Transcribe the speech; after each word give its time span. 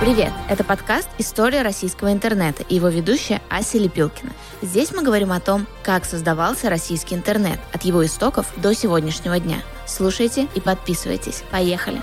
Привет! 0.00 0.32
Это 0.50 0.64
подкаст 0.64 1.08
«История 1.18 1.62
российского 1.62 2.12
интернета» 2.12 2.62
и 2.68 2.74
его 2.74 2.88
ведущая 2.88 3.40
Ася 3.48 3.78
Лепилкина. 3.78 4.32
Здесь 4.60 4.92
мы 4.92 5.02
говорим 5.02 5.32
о 5.32 5.40
том, 5.40 5.66
как 5.82 6.04
создавался 6.04 6.68
российский 6.68 7.14
интернет 7.14 7.58
от 7.72 7.82
его 7.82 8.04
истоков 8.04 8.52
до 8.60 8.74
сегодняшнего 8.74 9.38
дня. 9.38 9.58
Слушайте 9.86 10.48
и 10.54 10.60
подписывайтесь. 10.60 11.44
Поехали! 11.50 12.02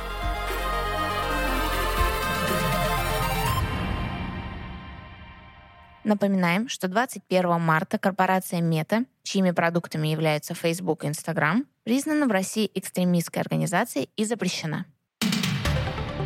Напоминаем, 6.03 6.69
что 6.69 6.87
21 6.87 7.59
марта 7.59 7.99
корпорация 7.99 8.61
Мета, 8.61 9.03
чьими 9.21 9.51
продуктами 9.51 10.07
являются 10.07 10.55
Facebook 10.55 11.03
и 11.03 11.07
Instagram, 11.07 11.65
признана 11.83 12.25
в 12.25 12.31
России 12.31 12.71
экстремистской 12.73 13.41
организацией 13.41 14.09
и 14.15 14.25
запрещена. 14.25 14.85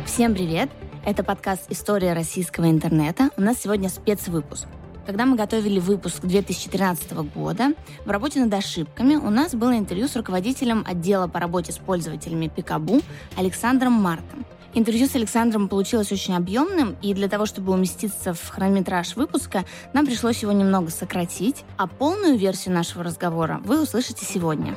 Всем 0.06 0.32
привет! 0.32 0.70
Это 1.06 1.22
подкаст 1.22 1.66
«История 1.68 2.14
российского 2.14 2.68
интернета». 2.68 3.30
У 3.36 3.40
нас 3.40 3.58
сегодня 3.62 3.88
спецвыпуск. 3.88 4.66
Когда 5.06 5.24
мы 5.24 5.36
готовили 5.36 5.78
выпуск 5.78 6.22
2013 6.22 7.12
года, 7.32 7.74
в 8.04 8.10
работе 8.10 8.40
над 8.40 8.52
ошибками 8.52 9.14
у 9.14 9.30
нас 9.30 9.54
было 9.54 9.78
интервью 9.78 10.08
с 10.08 10.16
руководителем 10.16 10.84
отдела 10.84 11.28
по 11.28 11.38
работе 11.38 11.70
с 11.70 11.78
пользователями 11.78 12.48
Пикабу 12.48 13.02
Александром 13.36 13.92
Мартом. 13.92 14.44
Интервью 14.74 15.06
с 15.06 15.14
Александром 15.14 15.68
получилось 15.68 16.10
очень 16.10 16.34
объемным, 16.34 16.96
и 17.02 17.14
для 17.14 17.28
того, 17.28 17.46
чтобы 17.46 17.72
уместиться 17.72 18.34
в 18.34 18.48
хронометраж 18.48 19.14
выпуска, 19.14 19.64
нам 19.92 20.06
пришлось 20.06 20.42
его 20.42 20.50
немного 20.50 20.90
сократить, 20.90 21.64
а 21.76 21.86
полную 21.86 22.36
версию 22.36 22.74
нашего 22.74 23.04
разговора 23.04 23.60
вы 23.64 23.80
услышите 23.80 24.26
сегодня. 24.26 24.74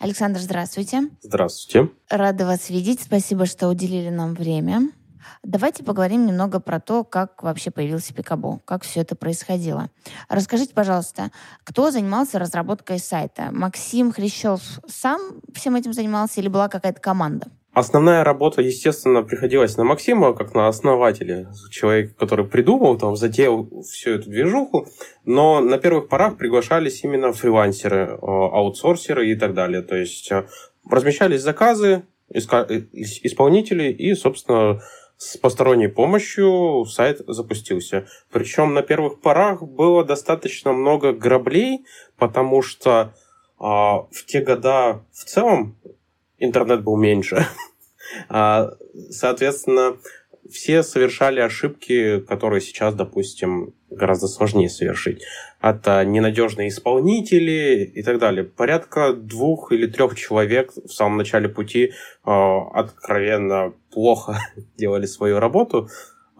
Александр, 0.00 0.40
здравствуйте. 0.40 1.10
Здравствуйте. 1.20 1.90
Рада 2.08 2.46
вас 2.46 2.70
видеть. 2.70 3.02
Спасибо, 3.02 3.44
что 3.44 3.68
уделили 3.68 4.08
нам 4.08 4.34
время. 4.34 4.90
Давайте 5.42 5.84
поговорим 5.84 6.24
немного 6.24 6.58
про 6.58 6.80
то, 6.80 7.04
как 7.04 7.42
вообще 7.42 7.70
появился 7.70 8.14
Пикабу, 8.14 8.62
как 8.64 8.82
все 8.82 9.00
это 9.00 9.14
происходило. 9.14 9.90
Расскажите, 10.30 10.72
пожалуйста, 10.72 11.30
кто 11.64 11.90
занимался 11.90 12.38
разработкой 12.38 12.98
сайта? 12.98 13.50
Максим 13.52 14.10
Хрящев 14.10 14.62
сам 14.88 15.20
всем 15.54 15.76
этим 15.76 15.92
занимался 15.92 16.40
или 16.40 16.48
была 16.48 16.68
какая-то 16.68 17.00
команда? 17.00 17.48
Основная 17.72 18.24
работа, 18.24 18.62
естественно, 18.62 19.22
приходилась 19.22 19.76
на 19.76 19.84
Максима, 19.84 20.34
как 20.34 20.54
на 20.54 20.66
основателя, 20.66 21.52
человек, 21.70 22.16
который 22.16 22.44
придумал, 22.44 22.98
там, 22.98 23.14
затеял 23.14 23.70
всю 23.82 24.10
эту 24.10 24.28
движуху, 24.28 24.88
но 25.24 25.60
на 25.60 25.78
первых 25.78 26.08
порах 26.08 26.36
приглашались 26.36 27.04
именно 27.04 27.32
фрилансеры, 27.32 28.08
э, 28.10 28.16
аутсорсеры 28.20 29.30
и 29.30 29.36
так 29.36 29.54
далее. 29.54 29.82
То 29.82 29.94
есть 29.94 30.32
э, 30.32 30.48
размещались 30.90 31.42
заказы, 31.42 32.02
э, 32.34 32.38
исполнители, 32.40 33.84
и, 33.92 34.14
собственно, 34.14 34.82
с 35.16 35.36
посторонней 35.36 35.88
помощью 35.88 36.84
сайт 36.86 37.20
запустился. 37.28 38.08
Причем 38.32 38.74
на 38.74 38.82
первых 38.82 39.20
порах 39.20 39.62
было 39.62 40.02
достаточно 40.02 40.72
много 40.72 41.12
граблей, 41.12 41.84
потому 42.16 42.62
что 42.62 43.14
а, 43.58 44.06
в 44.10 44.24
те 44.26 44.40
года 44.40 45.04
в 45.12 45.24
целом 45.24 45.76
интернет 46.40 46.82
был 46.82 46.96
меньше. 46.96 47.46
А, 48.28 48.70
соответственно, 49.10 49.96
все 50.50 50.82
совершали 50.82 51.38
ошибки, 51.40 52.20
которые 52.20 52.60
сейчас, 52.60 52.94
допустим, 52.94 53.74
гораздо 53.88 54.26
сложнее 54.26 54.68
совершить. 54.68 55.22
Это 55.60 56.04
ненадежные 56.04 56.68
исполнители 56.68 57.84
и 57.94 58.02
так 58.02 58.18
далее. 58.18 58.44
Порядка 58.44 59.12
двух 59.12 59.70
или 59.72 59.86
трех 59.86 60.16
человек 60.16 60.72
в 60.74 60.88
самом 60.88 61.18
начале 61.18 61.48
пути 61.48 61.86
э, 61.86 61.90
откровенно 62.24 63.74
плохо 63.92 64.38
делали 64.76 65.06
свою 65.06 65.38
работу. 65.38 65.88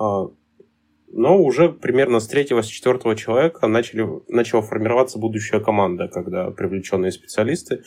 Э, 0.00 0.26
но 1.12 1.38
уже 1.38 1.70
примерно 1.70 2.20
с 2.20 2.28
третьего, 2.28 2.62
с 2.62 2.66
четвертого 2.66 3.16
человека 3.16 3.66
начали, 3.66 4.06
начала 4.28 4.62
формироваться 4.62 5.18
будущая 5.18 5.60
команда, 5.60 6.08
когда 6.08 6.50
привлеченные 6.50 7.10
специалисты 7.10 7.76
а, 7.76 7.82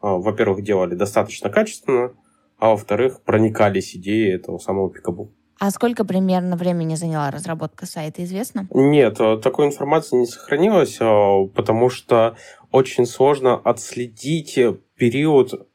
во-первых, 0.00 0.62
делали 0.62 0.94
достаточно 0.94 1.50
качественно, 1.50 2.12
а 2.58 2.70
во-вторых, 2.70 3.22
проникались 3.22 3.94
идеей 3.96 4.34
этого 4.34 4.58
самого 4.58 4.90
пикабу. 4.90 5.32
А 5.58 5.70
сколько 5.70 6.04
примерно 6.04 6.56
времени 6.56 6.96
заняла 6.96 7.30
разработка 7.30 7.86
сайта, 7.86 8.22
известно? 8.24 8.68
Нет, 8.70 9.16
а, 9.20 9.38
такой 9.38 9.66
информации 9.66 10.16
не 10.16 10.26
сохранилось, 10.26 10.98
а, 11.00 11.46
потому 11.46 11.88
что 11.88 12.36
очень 12.72 13.06
сложно 13.06 13.54
отследить 13.54 14.58
период 14.96 15.68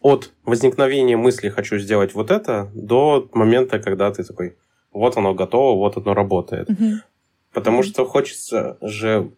от 0.00 0.32
возникновения 0.44 1.16
мысли 1.16 1.48
«хочу 1.48 1.78
сделать 1.78 2.14
вот 2.14 2.30
это» 2.30 2.70
до 2.74 3.28
момента, 3.32 3.78
когда 3.78 4.10
ты 4.10 4.22
такой 4.22 4.56
«вот 4.92 5.16
оно 5.16 5.34
готово, 5.34 5.78
вот 5.78 5.96
оно 5.96 6.12
работает». 6.12 6.68
Угу. 6.68 6.84
Потому 7.54 7.82
что 7.82 8.04
хочется 8.04 8.76
же 8.82 9.32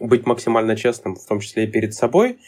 быть 0.00 0.26
максимально 0.26 0.74
честным, 0.76 1.14
в 1.14 1.24
том 1.24 1.38
числе 1.38 1.64
и 1.64 1.68
перед 1.68 1.94
собой, 1.94 2.40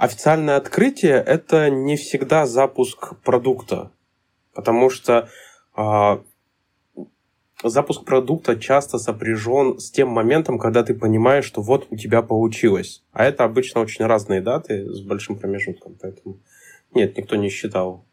официальное 0.00 0.56
открытие 0.56 1.16
это 1.16 1.68
не 1.68 1.96
всегда 1.96 2.46
запуск 2.46 3.16
продукта, 3.22 3.92
потому 4.54 4.88
что 4.88 5.28
э, 5.76 6.18
запуск 7.62 8.04
продукта 8.06 8.56
часто 8.58 8.98
сопряжен 8.98 9.78
с 9.78 9.90
тем 9.90 10.08
моментом, 10.08 10.58
когда 10.58 10.82
ты 10.82 10.94
понимаешь, 10.94 11.44
что 11.44 11.60
вот 11.60 11.86
у 11.90 11.96
тебя 11.96 12.22
получилось. 12.22 13.04
А 13.12 13.24
это 13.24 13.44
обычно 13.44 13.82
очень 13.82 14.06
разные 14.06 14.40
даты 14.40 14.90
с 14.90 15.02
большим 15.02 15.38
промежутком, 15.38 15.98
поэтому 16.00 16.40
нет, 16.94 17.18
никто 17.18 17.36
не 17.36 17.50
считал. 17.50 18.06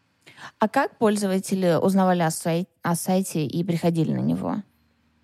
А 0.58 0.68
как 0.68 0.98
пользователи 0.98 1.78
узнавали 1.80 2.20
о, 2.20 2.30
сай- 2.30 2.68
о 2.82 2.96
сайте 2.96 3.46
и 3.46 3.64
приходили 3.64 4.12
на 4.12 4.20
него? 4.20 4.56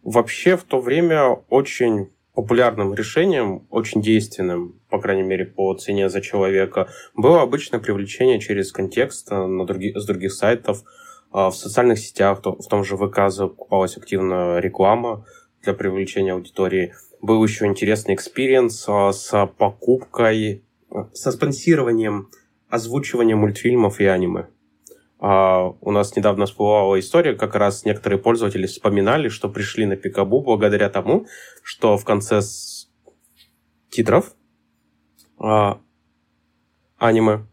Вообще 0.03 0.57
в 0.57 0.65
то 0.65 0.81
время 0.81 1.29
очень 1.51 2.09
популярным 2.35 2.95
решением, 2.95 3.67
очень 3.71 4.03
действенным, 4.03 4.81
по 4.91 5.01
крайней 5.01 5.23
мере, 5.23 5.47
по 5.47 5.73
цене 5.75 6.09
за 6.09 6.21
человека, 6.21 6.89
было 7.15 7.43
обычное 7.43 7.81
привлечение 7.81 8.41
через 8.41 8.73
контекст 8.73 9.31
э, 9.31 9.47
на 9.47 9.65
други, 9.65 9.95
с 9.95 10.05
других 10.05 10.33
сайтов. 10.33 10.83
А, 11.31 11.51
в 11.51 11.57
социальных 11.57 11.99
сетях, 11.99 12.41
в 12.45 12.69
том 12.69 12.85
же 12.85 12.97
ВК 12.97 13.29
закупалась 13.29 13.97
активно 13.97 14.59
реклама 14.59 15.25
для 15.63 15.75
привлечения 15.75 16.33
аудитории. 16.33 16.95
Был 17.23 17.43
еще 17.43 17.67
интересный 17.67 18.15
experience 18.15 18.85
а, 18.89 19.13
с 19.13 19.47
покупкой, 19.57 20.65
э, 20.91 20.95
со 21.13 21.31
спонсированием 21.31 22.31
озвучивания 22.69 23.37
мультфильмов 23.37 24.01
и 24.01 24.07
аниме. 24.07 24.49
А, 25.19 25.69
у 25.81 25.91
нас 25.91 26.17
недавно 26.17 26.47
всплывала 26.47 26.99
история, 26.99 27.35
как 27.35 27.55
раз 27.55 27.85
некоторые 27.85 28.19
пользователи 28.19 28.67
вспоминали, 28.67 29.29
что 29.29 29.49
пришли 29.49 29.87
на 29.87 29.97
Пикабу 29.97 30.43
благодаря 30.43 30.89
тому, 30.91 31.27
что 31.63 31.97
в 31.97 32.05
конце 32.05 32.41
титров 33.91 34.35
а, 35.39 35.81
аниме 36.99 37.47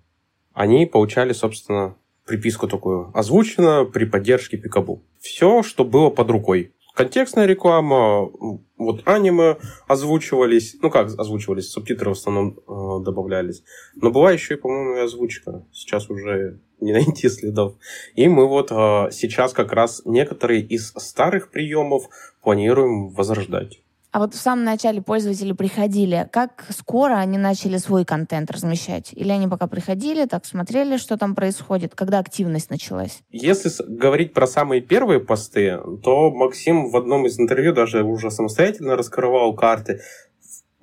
они 0.54 0.86
получали, 0.86 1.34
собственно, 1.34 1.96
приписку 2.26 2.68
такую 2.68 3.12
озвучено 3.18 3.86
при 3.86 4.06
поддержке 4.06 4.58
Пикабу. 4.58 5.04
Все, 5.20 5.64
что 5.64 5.86
было 5.86 6.10
под 6.10 6.30
рукой 6.30 6.74
контекстная 6.94 7.46
реклама, 7.46 8.30
вот 8.78 9.02
аниме 9.06 9.58
озвучивались, 9.88 10.78
ну 10.82 10.90
как 10.90 11.08
озвучивались, 11.18 11.70
субтитры 11.70 12.10
в 12.10 12.14
основном 12.14 12.58
э, 12.58 13.04
добавлялись. 13.04 13.64
Но 13.96 14.12
была 14.12 14.32
еще 14.32 14.56
и, 14.56 14.58
по-моему, 14.58 14.98
и 14.98 15.02
озвучка. 15.02 15.66
Сейчас 15.72 16.10
уже 16.10 16.60
не 16.80 16.94
найти 16.94 17.30
следов. 17.30 17.76
И 18.16 18.28
мы 18.28 18.48
вот 18.48 18.72
э, 18.72 19.12
сейчас 19.12 19.54
как 19.54 19.72
раз 19.72 20.02
некоторые 20.06 20.62
из 20.62 20.94
старых 20.98 21.52
приемов 21.52 22.10
планируем 22.42 23.10
возрождать. 23.10 23.82
А 24.12 24.20
вот 24.20 24.34
в 24.34 24.38
самом 24.38 24.66
начале 24.66 25.02
пользователи 25.02 25.54
приходили, 25.54 26.28
как 26.34 26.66
скоро 26.70 27.14
они 27.14 27.38
начали 27.38 27.78
свой 27.78 28.04
контент 28.04 28.52
размещать? 28.52 29.14
Или 29.14 29.32
они 29.32 29.48
пока 29.48 29.68
приходили, 29.68 30.26
так 30.26 30.46
смотрели, 30.46 30.98
что 30.98 31.18
там 31.18 31.34
происходит, 31.34 31.96
когда 31.96 32.20
активность 32.20 32.70
началась? 32.70 33.22
Если 33.30 33.72
говорить 33.88 34.34
про 34.34 34.48
самые 34.48 34.82
первые 34.82 35.22
посты, 35.22 35.80
то 36.04 36.30
Максим 36.30 36.90
в 36.90 36.98
одном 36.98 37.26
из 37.26 37.40
интервью 37.40 37.72
даже 37.74 38.04
уже 38.04 38.32
самостоятельно 38.32 38.98
раскрывал 38.98 39.56
карты. 39.56 40.02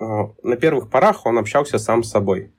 А, 0.00 0.31
на 0.42 0.56
первых 0.56 0.88
порах 0.88 1.26
он 1.26 1.36
общался 1.36 1.78
сам 1.78 2.04
с 2.04 2.10
собой. 2.10 2.50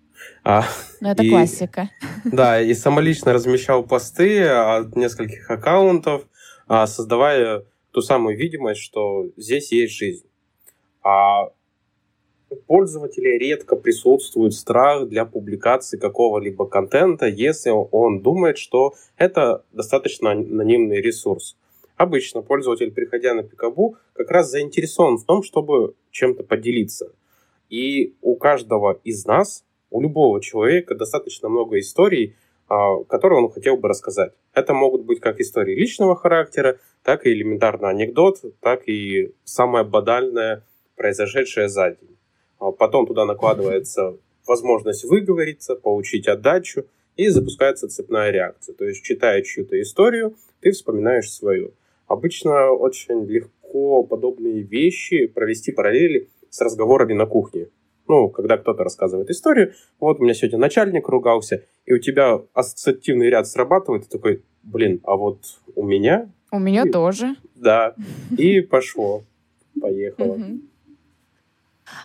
А, 0.43 0.65
ну, 1.01 1.09
это 1.09 1.23
и, 1.23 1.31
классика. 1.31 1.89
Да, 2.25 2.61
и 2.61 2.75
самолично 2.75 3.33
размещал 3.33 3.81
посты 3.81 4.47
от 4.47 4.95
нескольких 4.95 5.49
аккаунтов, 5.49 6.27
а, 6.67 6.85
создавая 6.85 7.63
ту 7.91 8.01
самую 8.01 8.37
видимость, 8.37 8.81
что 8.81 9.25
здесь 9.35 9.71
есть 9.71 9.95
жизнь. 9.95 10.28
А 11.03 11.51
у 12.49 12.55
пользователя 12.55 13.37
редко 13.37 13.75
присутствует 13.75 14.53
страх 14.53 15.07
для 15.07 15.25
публикации 15.25 15.97
какого-либо 15.97 16.65
контента, 16.65 17.27
если 17.27 17.69
он 17.69 18.21
думает, 18.21 18.57
что 18.57 18.93
это 19.17 19.63
достаточно 19.71 20.31
анонимный 20.31 21.01
ресурс. 21.01 21.57
Обычно 21.95 22.41
пользователь, 22.41 22.91
приходя 22.91 23.33
на 23.33 23.43
Пикабу, 23.43 23.97
как 24.13 24.31
раз 24.31 24.49
заинтересован 24.49 25.17
в 25.17 25.25
том, 25.25 25.43
чтобы 25.43 25.95
чем-то 26.11 26.43
поделиться. 26.43 27.11
И 27.69 28.15
у 28.21 28.35
каждого 28.35 28.99
из 29.03 29.25
нас, 29.25 29.65
у 29.91 30.01
любого 30.01 30.41
человека 30.41 30.95
достаточно 30.95 31.49
много 31.49 31.77
историй, 31.77 32.35
а, 32.67 33.03
которые 33.03 33.43
он 33.43 33.51
хотел 33.51 33.77
бы 33.77 33.89
рассказать. 33.89 34.31
Это 34.53 34.73
могут 34.73 35.03
быть 35.03 35.19
как 35.19 35.39
истории 35.39 35.75
личного 35.75 36.15
характера, 36.15 36.79
так 37.03 37.25
и 37.25 37.33
элементарно 37.33 37.89
анекдот, 37.89 38.37
так 38.61 38.87
и 38.87 39.33
самое 39.43 39.83
банальное, 39.83 40.63
произошедшее 40.99 41.69
за 41.69 41.91
день. 41.91 42.17
А 42.59 42.71
потом 42.71 43.07
туда 43.07 43.25
накладывается 43.25 44.17
возможность 44.45 45.05
выговориться, 45.05 45.75
получить 45.75 46.27
отдачу, 46.27 46.85
и 47.15 47.29
запускается 47.29 47.87
цепная 47.87 48.31
реакция. 48.31 48.73
То 48.75 48.85
есть, 48.85 49.03
читая 49.03 49.41
чью-то 49.41 49.81
историю, 49.81 50.35
ты 50.61 50.71
вспоминаешь 50.71 51.31
свою. 51.31 51.71
Обычно 52.07 52.71
очень 52.71 53.25
легко 53.25 54.03
подобные 54.03 54.61
вещи 54.61 55.27
провести 55.27 55.71
параллели 55.71 56.29
с 56.49 56.61
разговорами 56.61 57.13
на 57.13 57.25
кухне. 57.25 57.67
Ну, 58.07 58.29
когда 58.29 58.57
кто-то 58.57 58.83
рассказывает 58.83 59.29
историю, 59.29 59.73
вот 59.99 60.19
у 60.19 60.23
меня 60.23 60.33
сегодня 60.33 60.59
начальник 60.59 61.07
ругался, 61.07 61.63
и 61.85 61.93
у 61.93 61.99
тебя 61.99 62.41
ассоциативный 62.53 63.29
ряд 63.29 63.47
срабатывает, 63.47 64.05
и 64.05 64.09
такой, 64.09 64.43
блин, 64.63 64.99
а 65.03 65.15
вот 65.15 65.39
у 65.75 65.83
меня... 65.83 66.29
У 66.51 66.59
меня 66.59 66.83
и... 66.85 66.89
тоже. 66.89 67.35
Да, 67.55 67.95
и 68.37 68.61
пошло, 68.61 69.23
поехало. 69.79 70.39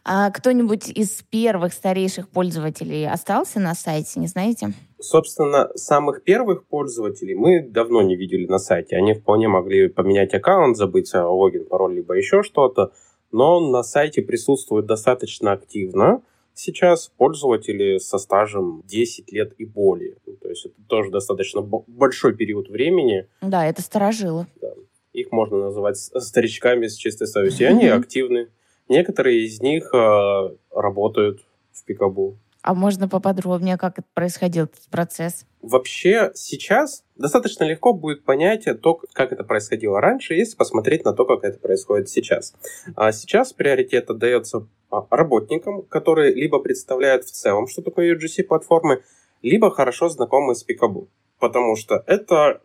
А 0.05 0.31
кто-нибудь 0.31 0.89
из 0.89 1.23
первых 1.31 1.73
старейших 1.73 2.29
пользователей 2.29 3.09
остался 3.09 3.61
на 3.61 3.75
сайте, 3.75 4.21
не 4.21 4.27
знаете? 4.27 4.73
Собственно, 5.01 5.71
самых 5.75 6.25
первых 6.25 6.67
пользователей 6.67 7.35
мы 7.35 7.61
давно 7.61 8.03
не 8.03 8.17
видели 8.17 8.47
на 8.47 8.59
сайте. 8.59 8.97
Они 8.97 9.15
вполне 9.15 9.49
могли 9.49 9.89
поменять 9.89 10.35
аккаунт, 10.35 10.77
забыть 10.77 11.13
логин, 11.15 11.67
пароль, 11.67 11.97
либо 11.97 12.15
еще 12.15 12.43
что-то 12.43 12.93
но 13.35 13.59
на 13.59 13.83
сайте 13.83 14.23
присутствует 14.23 14.87
достаточно 14.87 15.51
активно. 15.51 16.23
Сейчас 16.55 17.11
пользователи 17.17 17.99
со 17.99 18.19
стажем 18.19 18.83
10 18.87 19.33
лет 19.33 19.55
и 19.59 19.65
более. 19.65 20.15
То 20.41 20.49
есть 20.49 20.67
это 20.67 20.77
тоже 20.87 21.11
достаточно 21.11 21.61
большой 21.61 22.37
период 22.37 22.69
времени. 22.69 23.27
Да, 23.43 23.67
это 23.67 23.83
сторожило. 23.83 24.47
Да. 24.63 24.69
Их 25.13 25.33
можно 25.33 25.59
называть 25.59 25.97
старичками 25.97 26.87
с 26.87 26.95
чистой 26.95 27.27
совестью. 27.27 27.67
И 27.67 27.71
они 27.71 27.89
активны. 27.89 28.51
Некоторые 28.89 29.45
из 29.45 29.61
них 29.61 29.93
э, 29.95 30.57
работают 30.71 31.45
в 31.73 31.85
Пикабу. 31.85 32.37
А 32.65 32.73
можно 32.73 33.09
поподробнее, 33.09 33.77
как 33.77 33.99
это 33.99 34.09
происходил 34.15 34.65
этот 34.65 34.89
процесс? 34.91 35.45
Вообще 35.61 36.33
сейчас 36.35 37.05
достаточно 37.15 37.65
легко 37.65 37.93
будет 37.93 38.25
понять 38.25 38.67
то, 38.81 39.01
как 39.13 39.33
это 39.33 39.45
происходило 39.45 40.01
раньше, 40.01 40.33
если 40.33 40.57
посмотреть 40.57 41.05
на 41.05 41.13
то, 41.13 41.27
как 41.27 41.45
это 41.45 41.59
происходит 41.59 42.09
сейчас. 42.09 42.55
А 42.97 43.13
сейчас 43.13 43.53
приоритет 43.53 44.09
отдается 44.09 44.67
а, 44.91 45.07
работникам, 45.11 45.83
которые 45.83 46.35
либо 46.35 46.59
представляют 46.59 47.25
в 47.25 47.33
целом, 47.33 47.67
что 47.67 47.83
такое 47.83 48.17
UGC-платформы, 48.17 49.03
либо 49.43 49.71
хорошо 49.71 50.09
знакомы 50.09 50.55
с 50.55 50.67
Picaboo. 50.67 51.09
Потому 51.39 51.77
что 51.77 52.03
это 52.07 52.63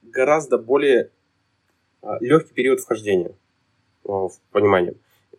гораздо 0.00 0.56
более 0.56 1.10
а, 2.00 2.16
легкий 2.20 2.54
период 2.54 2.80
вхождения 2.80 3.32
в 4.04 4.32
понимание 4.52 4.94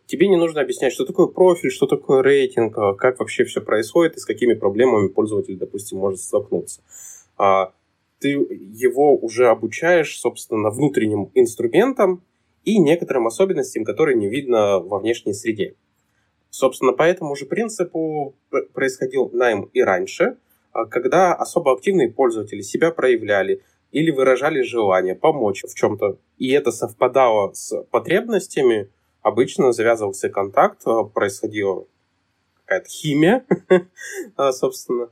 тебе 0.06 0.28
не 0.28 0.36
нужно 0.36 0.60
объяснять, 0.60 0.92
что 0.92 1.04
такое 1.04 1.26
профиль, 1.26 1.70
что 1.70 1.86
такое 1.86 2.22
рейтинг, 2.22 2.76
а 2.78 2.94
как 2.94 3.18
вообще 3.18 3.44
все 3.44 3.60
происходит 3.60 4.16
и 4.16 4.20
с 4.20 4.24
какими 4.24 4.54
проблемами 4.54 5.08
пользователь, 5.08 5.56
допустим, 5.56 5.98
может 5.98 6.20
столкнуться. 6.20 6.80
А 7.36 7.72
ты 8.18 8.30
его 8.30 9.16
уже 9.16 9.48
обучаешь, 9.48 10.18
собственно, 10.18 10.70
внутренним 10.70 11.30
инструментам 11.34 12.22
и 12.64 12.78
некоторым 12.78 13.26
особенностям, 13.26 13.84
которые 13.84 14.16
не 14.16 14.28
видно 14.28 14.78
во 14.80 14.98
внешней 14.98 15.34
среде. 15.34 15.74
Собственно, 16.50 16.92
по 16.92 17.02
этому 17.02 17.36
же 17.36 17.44
принципу 17.44 18.34
происходил 18.72 19.30
найм 19.32 19.68
и 19.74 19.82
раньше, 19.82 20.38
а 20.72 20.86
когда 20.86 21.34
особо 21.34 21.72
активные 21.72 22.10
пользователи 22.10 22.62
себя 22.62 22.90
проявляли 22.90 23.62
или 23.92 24.10
выражали 24.10 24.62
желание 24.62 25.14
помочь 25.14 25.64
в 25.64 25.74
чем-то, 25.74 26.18
и 26.38 26.50
это 26.50 26.70
совпадало 26.70 27.52
с 27.52 27.82
потребностями, 27.90 28.88
обычно 29.26 29.72
завязывался 29.72 30.28
контакт, 30.28 30.86
э, 30.86 31.02
происходила 31.12 31.84
какая-то 32.60 32.88
химия, 32.88 33.44
э, 34.38 34.52
собственно, 34.52 35.10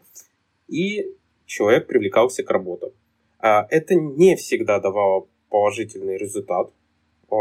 и 0.69 1.13
человек 1.47 1.89
привлекался 1.89 2.45
к 2.45 2.51
работе. 2.51 2.93
А, 3.41 3.67
это 3.71 3.97
не 3.97 4.37
всегда 4.37 4.79
давало 4.79 5.27
положительный 5.49 6.17
результат. 6.17 6.71
Э, 7.29 7.35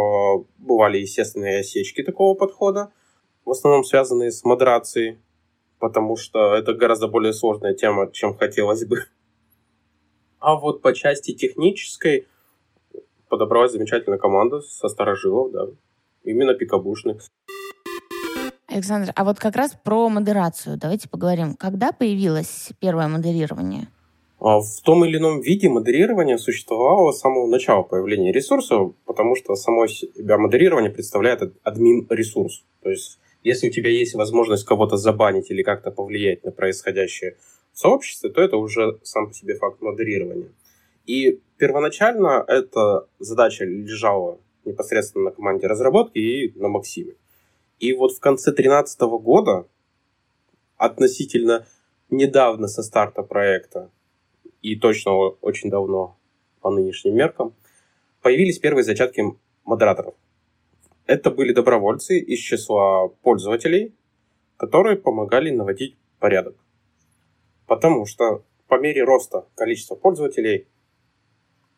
бывали 0.57 0.97
естественные 0.97 1.59
осечки 1.59 2.01
такого 2.01 2.33
подхода, 2.33 2.91
в 3.45 3.51
основном 3.51 3.83
связанные 3.83 4.31
с 4.31 4.43
модерацией, 4.43 5.19
потому 5.77 6.15
что 6.15 6.55
это 6.55 6.73
гораздо 6.73 7.07
более 7.07 7.33
сложная 7.33 7.75
тема, 7.75 8.11
чем 8.11 8.35
хотелось 8.35 8.83
бы. 8.83 9.05
А 10.39 10.55
вот 10.55 10.81
по 10.81 10.91
части 10.91 11.35
технической 11.35 12.27
подобралась 13.29 13.73
замечательная 13.73 14.17
команда 14.17 14.61
со 14.61 14.87
старожилов, 14.87 15.51
да, 15.51 15.67
именно 16.23 16.53
пикабушных. 16.53 17.21
Александр, 18.67 19.11
а 19.15 19.23
вот 19.23 19.39
как 19.39 19.55
раз 19.55 19.77
про 19.83 20.09
модерацию 20.09 20.77
давайте 20.77 21.07
поговорим. 21.07 21.55
Когда 21.55 21.91
появилось 21.91 22.69
первое 22.79 23.07
модерирование? 23.07 23.87
А 24.39 24.59
в 24.59 24.81
том 24.83 25.05
или 25.05 25.17
ином 25.17 25.41
виде 25.41 25.69
модерирование 25.69 26.37
существовало 26.37 27.11
с 27.11 27.19
самого 27.19 27.47
начала 27.47 27.83
появления 27.83 28.33
ресурса, 28.33 28.91
потому 29.05 29.35
что 29.35 29.55
само 29.55 29.87
себя 29.87 30.37
модерирование 30.37 30.91
представляет 30.91 31.53
админ-ресурс. 31.63 32.65
То 32.81 32.89
есть, 32.89 33.19
если 33.43 33.69
у 33.69 33.71
тебя 33.71 33.89
есть 33.89 34.15
возможность 34.15 34.65
кого-то 34.65 34.97
забанить 34.97 35.49
или 35.49 35.63
как-то 35.63 35.91
повлиять 35.91 36.43
на 36.43 36.51
происходящее 36.51 37.37
в 37.71 37.79
сообществе, 37.79 38.31
то 38.31 38.41
это 38.41 38.57
уже 38.57 38.99
сам 39.03 39.27
по 39.27 39.33
себе 39.33 39.55
факт 39.55 39.81
модерирования. 39.81 40.49
И 41.05 41.39
первоначально 41.57 42.43
эта 42.47 43.07
задача 43.19 43.63
лежала 43.63 44.39
непосредственно 44.65 45.25
на 45.25 45.31
команде 45.31 45.67
разработки 45.67 46.17
и 46.17 46.59
на 46.59 46.67
Максиме. 46.67 47.15
И 47.79 47.93
вот 47.93 48.13
в 48.13 48.19
конце 48.19 48.51
2013 48.51 49.01
года, 49.01 49.67
относительно 50.77 51.65
недавно 52.09 52.67
со 52.67 52.83
старта 52.83 53.23
проекта, 53.23 53.89
и 54.61 54.75
точно 54.75 55.11
очень 55.13 55.69
давно 55.69 56.17
по 56.61 56.69
нынешним 56.69 57.15
меркам, 57.15 57.53
появились 58.21 58.59
первые 58.59 58.83
зачатки 58.83 59.23
модераторов. 59.65 60.15
Это 61.05 61.29
были 61.31 61.51
добровольцы 61.51 62.19
из 62.19 62.39
числа 62.39 63.09
пользователей, 63.21 63.93
которые 64.57 64.95
помогали 64.95 65.49
наводить 65.49 65.97
порядок. 66.19 66.55
Потому 67.67 68.05
что 68.05 68.43
по 68.67 68.79
мере 68.79 69.03
роста 69.03 69.45
количества 69.55 69.95
пользователей 69.95 70.67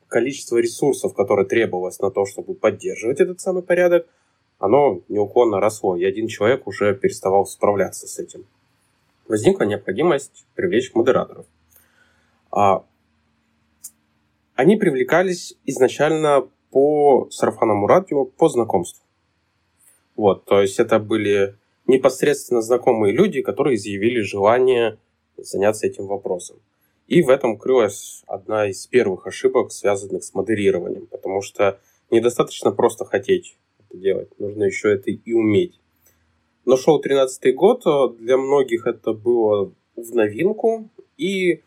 количество 0.07 0.57
ресурсов, 0.57 1.13
которое 1.13 1.45
требовалось 1.45 2.00
на 2.00 2.12
то, 2.12 2.25
чтобы 2.25 2.53
поддерживать 2.53 3.19
этот 3.19 3.41
самый 3.41 3.63
порядок, 3.63 4.07
оно 4.59 5.01
неуклонно 5.09 5.59
росло, 5.59 5.97
и 5.97 6.05
один 6.05 6.27
человек 6.27 6.67
уже 6.67 6.95
переставал 6.95 7.45
справляться 7.45 8.07
с 8.07 8.19
этим. 8.19 8.45
Возникла 9.27 9.63
необходимость 9.63 10.45
привлечь 10.55 10.93
модераторов. 10.93 11.45
А, 12.51 12.85
они 14.55 14.77
привлекались 14.77 15.57
изначально 15.65 16.47
по 16.71 17.27
сарафанному 17.31 17.88
радио, 17.88 18.25
по 18.25 18.50
знакомству. 18.50 19.03
Вот, 20.15 20.45
то 20.45 20.62
есть 20.62 20.79
это 20.79 21.00
были 21.00 21.55
непосредственно 21.88 22.62
знакомые 22.62 23.13
люди, 23.13 23.41
которые 23.41 23.75
изъявили 23.75 24.21
желание 24.21 24.97
заняться 25.38 25.88
этим 25.88 26.07
вопросом. 26.07 26.57
И 27.07 27.21
в 27.21 27.29
этом 27.29 27.57
крылась 27.57 28.24
одна 28.25 28.67
из 28.67 28.85
первых 28.88 29.27
ошибок, 29.27 29.71
связанных 29.71 30.24
с 30.24 30.33
модерированием, 30.33 31.05
потому 31.07 31.41
что 31.41 31.79
недостаточно 32.09 32.71
просто 32.71 33.05
хотеть 33.05 33.57
это 33.79 33.97
делать, 33.97 34.39
нужно 34.39 34.63
еще 34.63 34.93
это 34.93 35.12
и 35.12 35.33
уметь. 35.33 35.79
Но 36.65 36.77
шел 36.77 37.00
13 37.00 37.53
год, 37.55 37.85
а 37.85 38.09
для 38.09 38.38
многих 38.38 38.88
это 38.88 39.13
было 39.13 39.71
в 39.95 40.15
новинку, 40.15 40.89
и 41.17 41.62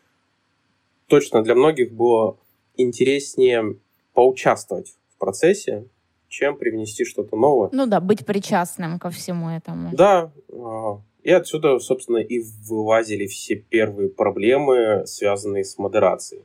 точно 1.07 1.41
для 1.41 1.55
многих 1.55 1.93
было 1.93 2.37
интереснее 2.75 3.77
поучаствовать 4.13 4.95
в 5.15 5.19
процессе, 5.19 5.85
чем 6.27 6.57
привнести 6.57 7.05
что-то 7.05 7.35
новое. 7.35 7.69
Ну 7.71 7.87
да, 7.87 7.99
быть 7.99 8.25
причастным 8.25 8.99
ко 8.99 9.09
всему 9.09 9.49
этому. 9.49 9.95
Да, 9.95 10.31
а, 10.51 11.01
и 11.23 11.31
отсюда, 11.31 11.79
собственно, 11.79 12.17
и 12.17 12.39
вылазили 12.67 13.27
все 13.27 13.55
первые 13.55 14.09
проблемы, 14.09 15.05
связанные 15.05 15.63
с 15.63 15.77
модерацией. 15.77 16.43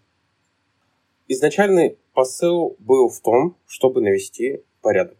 Изначальный 1.29 1.97
посыл 2.13 2.77
был 2.79 3.09
в 3.09 3.21
том, 3.21 3.57
чтобы 3.67 4.01
навести 4.01 4.63
порядок. 4.83 5.17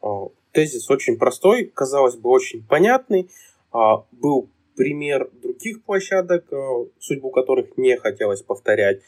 А, 0.00 0.28
тезис 0.52 0.90
очень 0.90 1.18
простой, 1.18 1.64
казалось 1.64 2.16
бы, 2.16 2.30
очень 2.30 2.64
понятный. 2.64 3.30
А, 3.72 4.04
был 4.12 4.48
пример 4.76 5.30
других 5.42 5.82
площадок, 5.84 6.52
а, 6.52 6.86
судьбу 7.00 7.30
которых 7.30 7.76
не 7.76 7.96
хотелось 7.96 8.42
повторять. 8.42 9.00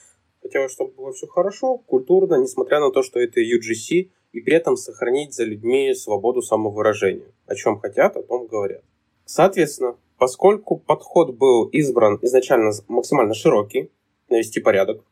Хотелось, 0.42 0.72
чтобы 0.72 0.92
было 0.92 1.12
все 1.12 1.26
хорошо, 1.26 1.78
культурно, 1.78 2.34
несмотря 2.40 2.80
на 2.80 2.90
то, 2.90 3.02
что 3.02 3.20
это 3.20 3.40
UGC, 3.40 4.10
и 4.32 4.40
при 4.40 4.54
этом 4.54 4.76
сохранить 4.76 5.32
за 5.32 5.44
людьми 5.44 5.94
свободу 5.94 6.42
самовыражения. 6.42 7.32
О 7.46 7.54
чем 7.54 7.78
хотят, 7.78 8.16
о 8.16 8.22
том 8.22 8.46
говорят. 8.46 8.82
Соответственно, 9.24 9.96
поскольку 10.18 10.76
подход 10.76 11.34
был 11.34 11.64
избран 11.66 12.18
изначально 12.22 12.72
максимально 12.88 13.34
широкий, 13.34 13.90
навести 14.28 14.60
порядок. 14.60 15.02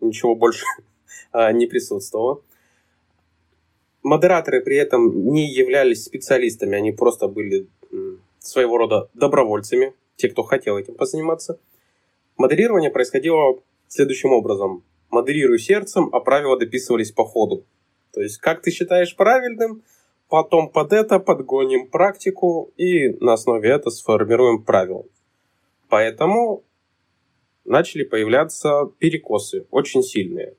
Ничего 0.00 0.34
больше 0.34 0.64
а, 1.32 1.52
не 1.52 1.66
присутствовало. 1.66 2.42
Модераторы 4.02 4.60
при 4.60 4.76
этом 4.76 5.30
не 5.32 5.50
являлись 5.50 6.04
специалистами, 6.04 6.76
они 6.76 6.92
просто 6.92 7.26
были 7.26 7.68
своего 8.38 8.76
рода 8.76 9.08
добровольцами, 9.14 9.94
те, 10.16 10.28
кто 10.28 10.42
хотел 10.42 10.76
этим 10.76 10.94
позаниматься. 10.94 11.58
Модерирование 12.36 12.90
происходило 12.90 13.58
следующим 13.88 14.32
образом. 14.32 14.84
Модерирую 15.10 15.58
сердцем, 15.58 16.10
а 16.12 16.20
правила 16.20 16.58
дописывались 16.58 17.12
по 17.12 17.24
ходу. 17.24 17.64
То 18.12 18.20
есть, 18.20 18.38
как 18.38 18.62
ты 18.62 18.70
считаешь 18.70 19.16
правильным, 19.16 19.82
потом 20.28 20.70
под 20.70 20.92
это 20.92 21.18
подгоним 21.18 21.88
практику 21.90 22.72
и 22.76 23.10
на 23.22 23.34
основе 23.34 23.70
этого 23.70 23.90
сформируем 23.90 24.62
правила. 24.62 25.04
Поэтому 25.88 26.64
начали 27.64 28.04
появляться 28.04 28.90
перекосы, 28.98 29.66
очень 29.70 30.02
сильные. 30.02 30.56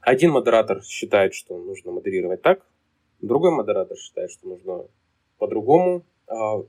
Один 0.00 0.32
модератор 0.32 0.82
считает, 0.82 1.34
что 1.34 1.58
нужно 1.58 1.92
модерировать 1.92 2.42
так, 2.42 2.66
другой 3.20 3.50
модератор 3.50 3.96
считает, 3.96 4.30
что 4.30 4.48
нужно 4.48 4.86
по-другому. 5.38 6.04
А, 6.26 6.62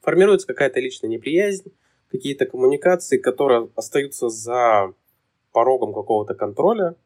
формируется 0.00 0.46
какая-то 0.46 0.80
личная 0.80 1.10
неприязнь, 1.10 1.72
какие-то 2.10 2.46
коммуникации, 2.46 3.18
которые 3.18 3.70
остаются 3.74 4.28
за 4.28 4.92
порогом 5.52 5.92
какого-то 5.92 6.34
контроля, 6.34 6.96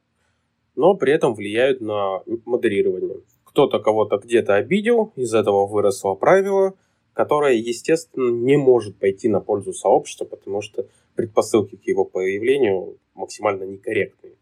но 0.75 0.95
при 0.95 1.13
этом 1.13 1.35
влияют 1.35 1.81
на 1.81 2.23
модерирование. 2.45 3.21
Кто-то 3.57 3.79
кого-то 3.79 4.19
где-то 4.19 4.57
обидел, 4.57 5.15
из 5.17 5.33
этого 5.33 5.67
выросло 5.67 6.15
правило, 6.15 6.75
которое, 7.15 7.55
естественно, 7.55 8.29
не 8.29 8.59
может 8.59 8.99
пойти 8.99 9.31
на 9.31 9.41
пользу 9.41 9.73
сообщества, 9.73 10.27
потому 10.27 10.61
что 10.61 10.87
предпосылки 11.15 11.77
к 11.77 11.87
его 11.87 12.05
появлению 12.05 12.99
максимально 13.15 13.65
некорректные. 13.65 14.35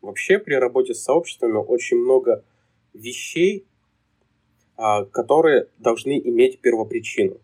Вообще 0.00 0.40
при 0.40 0.54
работе 0.54 0.92
с 0.92 1.04
сообществами 1.04 1.52
очень 1.52 1.98
много 1.98 2.42
вещей, 2.94 3.64
а, 4.76 5.04
которые 5.04 5.68
должны 5.78 6.18
иметь 6.18 6.58
первопричину. 6.58 7.36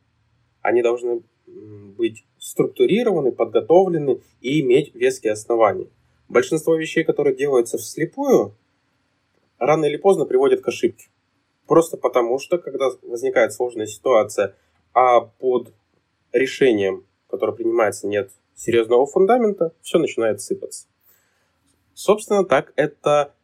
Они 0.62 0.83
должны 0.83 1.23
быть 1.47 2.25
структурированы, 2.40 3.30
подготовлены 3.30 4.21
и 4.40 4.62
иметь 4.62 4.92
веские 4.97 5.35
основания. 5.35 5.87
Большинство 6.28 6.75
вещей, 6.75 7.04
которые 7.04 7.37
делаются 7.37 7.78
вслепую, 7.78 8.56
рано 9.66 9.87
или 9.87 9.97
поздно 9.97 10.25
приводят 10.25 10.61
к 10.61 10.68
ошибке. 10.68 11.09
Просто 11.66 11.97
потому, 11.97 12.38
что 12.38 12.59
когда 12.59 12.90
возникает 13.02 13.52
сложная 13.52 13.87
ситуация, 13.87 14.54
а 14.92 15.21
под 15.21 15.73
решением, 16.33 17.06
которое 17.28 17.52
принимается, 17.52 18.06
нет 18.06 18.30
серьезного 18.54 19.06
фундамента, 19.06 19.73
все 19.83 19.99
начинает 19.99 20.40
сыпаться. 20.40 20.87
Собственно, 21.94 22.44
так 22.44 22.73
это 22.76 23.35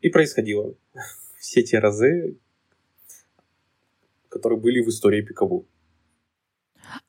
и 0.00 0.08
происходило 0.08 0.74
все 1.38 1.62
те 1.62 1.78
разы, 1.78 2.36
которые 4.28 4.58
были 4.58 4.80
в 4.80 4.88
истории 4.88 5.22
Пикабу. 5.22 5.66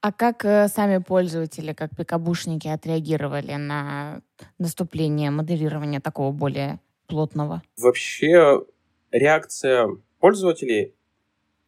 А 0.01 0.11
как 0.11 0.45
э, 0.45 0.67
сами 0.69 0.99
пользователи, 0.99 1.73
как 1.73 1.95
пикабушники, 1.95 2.67
отреагировали 2.67 3.55
на 3.55 4.21
наступление 4.57 5.29
модерирования 5.29 5.99
такого 5.99 6.31
более 6.31 6.79
плотного? 7.07 7.62
Вообще 7.77 8.63
реакция 9.12 9.89
пользователей 10.19 10.93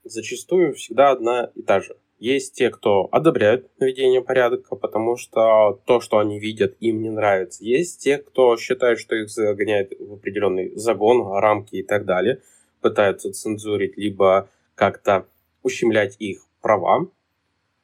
зачастую 0.04 0.74
всегда 0.75 1.12
одна 1.12 1.51
и 1.56 1.62
та 1.62 1.82
же. 1.82 1.98
Есть 2.18 2.54
те, 2.54 2.70
кто 2.70 3.10
одобряют 3.12 3.70
наведение 3.77 4.22
порядка, 4.22 4.75
потому 4.75 5.18
что 5.18 5.82
то, 5.86 6.00
что 6.00 6.18
они 6.18 6.39
видят, 6.39 6.77
им 6.80 7.01
не 7.01 7.10
нравится. 7.10 7.63
Есть 7.63 8.01
те, 8.01 8.18
кто 8.18 8.56
считает, 8.56 9.00
что 9.00 9.15
их 9.15 9.30
загоняет 9.30 9.94
в 10.00 10.13
определенный 10.13 10.74
загон, 10.75 11.27
рамки 11.38 11.75
и 11.75 11.84
так 11.84 12.06
далее, 12.06 12.42
пытаются 12.80 13.34
цензурить, 13.34 13.98
либо 13.98 14.50
как-то 14.75 15.27
ущемлять 15.62 16.15
их 16.20 16.48
права. 16.62 17.08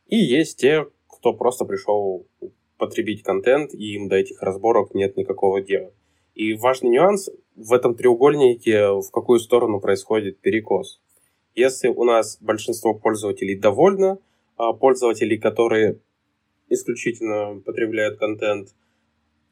И 0.07 0.15
есть 0.15 0.59
те, 0.59 0.87
кто 1.07 1.33
просто 1.33 1.65
пришел 1.65 2.25
потребить 2.77 3.23
контент, 3.23 3.73
и 3.73 3.95
им 3.95 4.07
до 4.07 4.15
этих 4.15 4.41
разборок 4.41 4.93
нет 4.93 5.17
никакого 5.17 5.61
дела. 5.61 5.91
И 6.33 6.53
важный 6.53 6.89
нюанс 6.89 7.29
в 7.55 7.73
этом 7.73 7.95
треугольнике, 7.95 8.87
в 8.87 9.09
какую 9.11 9.39
сторону 9.39 9.79
происходит 9.79 10.39
перекос. 10.39 11.01
Если 11.55 11.89
у 11.89 12.03
нас 12.03 12.37
большинство 12.41 12.93
пользователей 12.93 13.55
довольно, 13.55 14.19
а 14.55 14.73
пользователей, 14.73 15.37
которые 15.37 15.99
исключительно 16.69 17.61
потребляют 17.65 18.17
контент, 18.19 18.69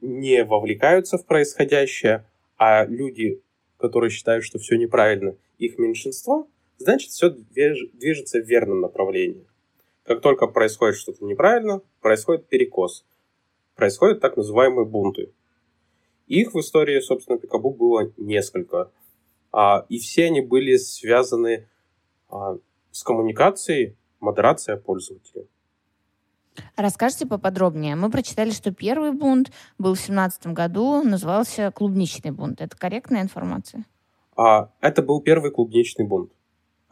не 0.02 0.44
вовлекаются 0.46 1.18
в 1.18 1.26
происходящее, 1.26 2.26
а 2.58 2.86
люди, 2.86 3.42
которые 3.78 4.10
считают, 4.12 4.46
что 4.46 4.60
все 4.60 4.78
неправильно, 4.78 5.36
их 5.58 5.78
меньшинство, 5.78 6.48
значит, 6.78 7.12
все 7.12 7.30
движется 7.30 8.40
в 8.40 8.46
верном 8.46 8.80
направлении. 8.80 9.46
Как 10.04 10.22
только 10.22 10.48
происходит 10.48 10.96
что-то 10.96 11.26
неправильно, 11.26 11.82
происходит 12.02 12.48
перекос. 12.48 13.06
Происходят 13.76 14.22
так 14.22 14.38
называемые 14.38 14.86
бунты. 14.86 15.34
Их 16.30 16.54
в 16.54 16.60
истории, 16.60 17.00
собственно, 17.02 17.40
Пикабу 17.40 17.72
было 17.72 18.12
несколько. 18.16 18.92
А, 19.52 19.86
и 19.90 19.98
все 19.98 20.26
они 20.26 20.42
были 20.42 20.78
связаны 20.78 21.68
а, 22.30 22.58
с 22.92 23.04
коммуникацией, 23.04 23.98
модерацией 24.20 24.78
пользователя. 24.78 25.46
Расскажите 26.76 27.26
поподробнее. 27.26 27.96
Мы 27.96 28.12
прочитали, 28.12 28.52
что 28.52 28.72
первый 28.72 29.12
бунт 29.12 29.52
был 29.80 29.96
в 29.96 29.98
2017 29.98 30.48
году, 30.48 31.02
назывался 31.02 31.72
«Клубничный 31.72 32.32
бунт». 32.32 32.62
Это 32.62 32.78
корректная 32.78 33.22
информация? 33.22 33.86
А, 34.36 34.72
это 34.82 35.02
был 35.02 35.22
первый 35.22 35.52
клубничный 35.52 36.06
бунт. 36.06 36.32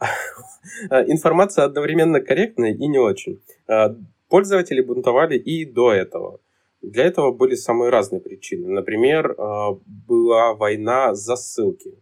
Информация 0.90 1.64
одновременно 1.64 2.20
корректная 2.20 2.72
и 2.72 2.86
не 2.88 2.98
очень. 2.98 3.40
Э, 3.68 3.94
пользователи 4.28 4.80
бунтовали 4.80 5.36
и 5.36 5.64
до 5.64 5.92
этого. 5.92 6.40
Для 6.82 7.04
этого 7.04 7.32
были 7.32 7.54
самые 7.54 7.90
разные 7.90 8.20
причины. 8.20 8.68
Например, 8.68 9.32
э, 9.32 9.68
была 9.86 10.54
война 10.54 11.14
за 11.14 11.36
ссылки. 11.36 11.94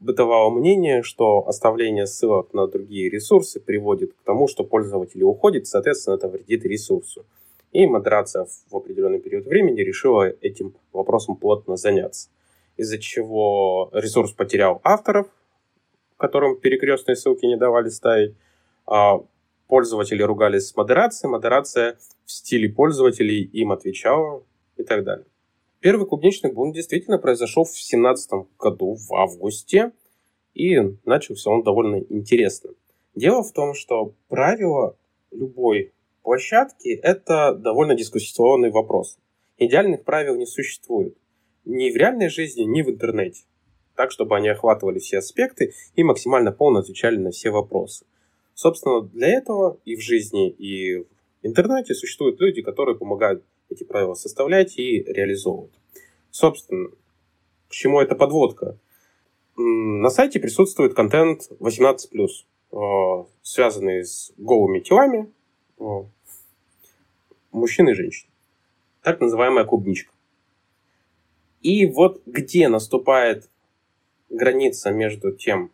Бытовало 0.00 0.50
мнение, 0.50 1.02
что 1.02 1.46
оставление 1.46 2.06
ссылок 2.06 2.52
на 2.54 2.66
другие 2.66 3.08
ресурсы 3.10 3.60
приводит 3.60 4.14
к 4.14 4.22
тому, 4.24 4.48
что 4.48 4.64
пользователь 4.64 5.22
уходит, 5.22 5.66
соответственно, 5.66 6.14
это 6.14 6.28
вредит 6.28 6.64
ресурсу. 6.64 7.24
И 7.70 7.86
модерация 7.86 8.46
в 8.70 8.76
определенный 8.76 9.20
период 9.20 9.46
времени 9.46 9.80
решила 9.82 10.24
этим 10.40 10.74
вопросом 10.92 11.36
плотно 11.36 11.76
заняться. 11.76 12.30
Из-за 12.76 12.98
чего 12.98 13.90
ресурс 13.92 14.32
потерял 14.32 14.80
авторов, 14.82 15.28
которым 16.16 16.58
перекрестные 16.58 17.14
ссылки 17.14 17.46
не 17.46 17.56
давали 17.56 17.90
ставить. 17.90 18.34
Пользователи 19.70 20.22
ругались 20.22 20.66
с 20.66 20.76
модерацией, 20.76 21.30
модерация 21.30 21.96
в 22.26 22.32
стиле 22.32 22.68
пользователей 22.68 23.44
им 23.44 23.70
отвечала 23.70 24.44
и 24.76 24.82
так 24.82 25.04
далее. 25.04 25.26
Первый 25.78 26.08
клубничный 26.08 26.52
бунт 26.52 26.74
действительно 26.74 27.18
произошел 27.18 27.62
в 27.62 27.68
2017 27.68 28.48
году, 28.58 28.96
в 28.96 29.14
августе, 29.14 29.92
и 30.54 30.76
начался 31.04 31.50
он 31.50 31.62
довольно 31.62 32.00
интересно. 32.08 32.70
Дело 33.14 33.44
в 33.44 33.52
том, 33.52 33.74
что 33.74 34.14
правило 34.28 34.96
любой 35.30 35.92
площадки– 36.24 36.88
это 37.02 37.54
довольно 37.54 37.94
дискуссионный 37.94 38.72
вопрос. 38.72 39.18
Идеальных 39.56 40.02
правил 40.02 40.34
не 40.34 40.46
существует. 40.46 41.16
Ни 41.64 41.92
в 41.92 41.96
реальной 41.96 42.28
жизни, 42.28 42.62
ни 42.62 42.82
в 42.82 42.90
интернете 42.90 43.44
так, 44.00 44.12
чтобы 44.12 44.34
они 44.34 44.48
охватывали 44.48 44.98
все 44.98 45.18
аспекты 45.18 45.74
и 45.94 46.02
максимально 46.02 46.52
полно 46.52 46.78
отвечали 46.78 47.18
на 47.18 47.32
все 47.32 47.50
вопросы. 47.50 48.06
Собственно, 48.60 49.00
для 49.00 49.28
этого 49.28 49.78
и 49.86 49.96
в 49.96 50.02
жизни, 50.02 50.50
и 50.50 50.98
в 50.98 51.06
интернете 51.40 51.94
существуют 51.94 52.38
люди, 52.42 52.60
которые 52.60 52.94
помогают 52.94 53.42
эти 53.70 53.84
правила 53.84 54.12
составлять 54.12 54.78
и 54.78 55.02
реализовывать. 55.02 55.72
Собственно, 56.30 56.90
к 57.68 57.72
чему 57.72 58.02
эта 58.02 58.14
подводка? 58.14 58.76
На 59.56 60.10
сайте 60.10 60.40
присутствует 60.40 60.92
контент 60.92 61.50
18+, 61.58 62.44
э, 62.72 62.76
связанный 63.40 64.04
с 64.04 64.30
голыми 64.36 64.80
телами 64.80 65.32
э, 65.78 65.82
мужчин 67.52 67.88
и 67.88 67.94
женщин. 67.94 68.28
Так 69.02 69.22
называемая 69.22 69.64
клубничка. 69.64 70.12
И 71.62 71.86
вот 71.86 72.20
где 72.26 72.68
наступает 72.68 73.48
граница 74.28 74.90
между 74.90 75.32
тем, 75.32 75.72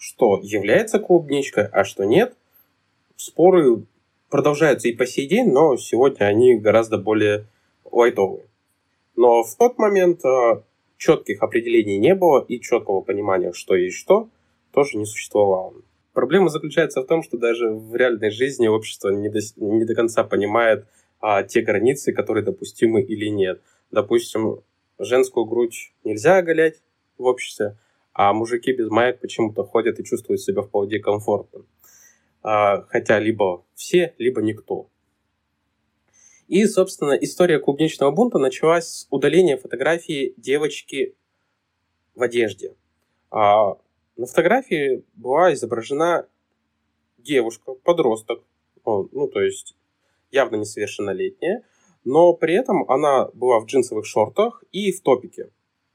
что 0.00 0.40
является 0.42 0.98
клубничкой, 0.98 1.66
а 1.66 1.84
что 1.84 2.04
нет, 2.04 2.34
споры 3.16 3.84
продолжаются 4.30 4.88
и 4.88 4.94
по 4.94 5.04
сей 5.04 5.28
день, 5.28 5.52
но 5.52 5.76
сегодня 5.76 6.24
они 6.24 6.56
гораздо 6.56 6.96
более 6.96 7.44
лайтовые. 7.84 8.46
Но 9.14 9.42
в 9.42 9.54
тот 9.56 9.76
момент 9.76 10.24
э, 10.24 10.62
четких 10.96 11.42
определений 11.42 11.98
не 11.98 12.14
было 12.14 12.42
и 12.48 12.60
четкого 12.60 13.02
понимания, 13.02 13.52
что 13.52 13.76
есть 13.76 13.98
что, 13.98 14.30
тоже 14.72 14.96
не 14.96 15.04
существовало. 15.04 15.74
Проблема 16.14 16.48
заключается 16.48 17.02
в 17.02 17.06
том, 17.06 17.22
что 17.22 17.36
даже 17.36 17.68
в 17.68 17.94
реальной 17.94 18.30
жизни 18.30 18.68
общество 18.68 19.10
не 19.10 19.28
до, 19.28 19.40
не 19.56 19.84
до 19.84 19.94
конца 19.94 20.24
понимает, 20.24 20.86
а, 21.20 21.42
те 21.42 21.60
границы, 21.60 22.14
которые 22.14 22.42
допустимы 22.42 23.02
или 23.02 23.26
нет. 23.26 23.60
Допустим, 23.90 24.60
женскую 24.98 25.44
грудь 25.44 25.92
нельзя 26.04 26.38
оголять 26.38 26.80
в 27.18 27.24
обществе, 27.24 27.76
а 28.22 28.34
мужики 28.34 28.72
без 28.72 28.90
маек 28.90 29.18
почему-то 29.18 29.64
ходят 29.64 29.98
и 29.98 30.04
чувствуют 30.04 30.42
себя 30.42 30.60
вполне 30.60 30.98
комфортно. 30.98 31.64
А, 32.42 32.82
хотя 32.82 33.18
либо 33.18 33.64
все, 33.74 34.14
либо 34.18 34.42
никто. 34.42 34.90
И, 36.46 36.66
собственно, 36.66 37.12
история 37.12 37.58
клубничного 37.58 38.10
бунта 38.10 38.36
началась 38.36 38.88
с 38.88 39.06
удаления 39.08 39.56
фотографии 39.56 40.34
девочки 40.36 41.14
в 42.14 42.20
одежде. 42.20 42.74
А 43.30 43.78
на 44.18 44.26
фотографии 44.26 45.02
была 45.14 45.54
изображена 45.54 46.28
девушка, 47.16 47.72
подросток, 47.72 48.42
ну, 48.84 49.28
то 49.28 49.40
есть 49.40 49.74
явно 50.30 50.56
несовершеннолетняя, 50.56 51.64
но 52.04 52.34
при 52.34 52.52
этом 52.52 52.84
она 52.90 53.30
была 53.32 53.60
в 53.60 53.64
джинсовых 53.64 54.04
шортах 54.04 54.62
и 54.72 54.92
в 54.92 55.00
топике. 55.00 55.48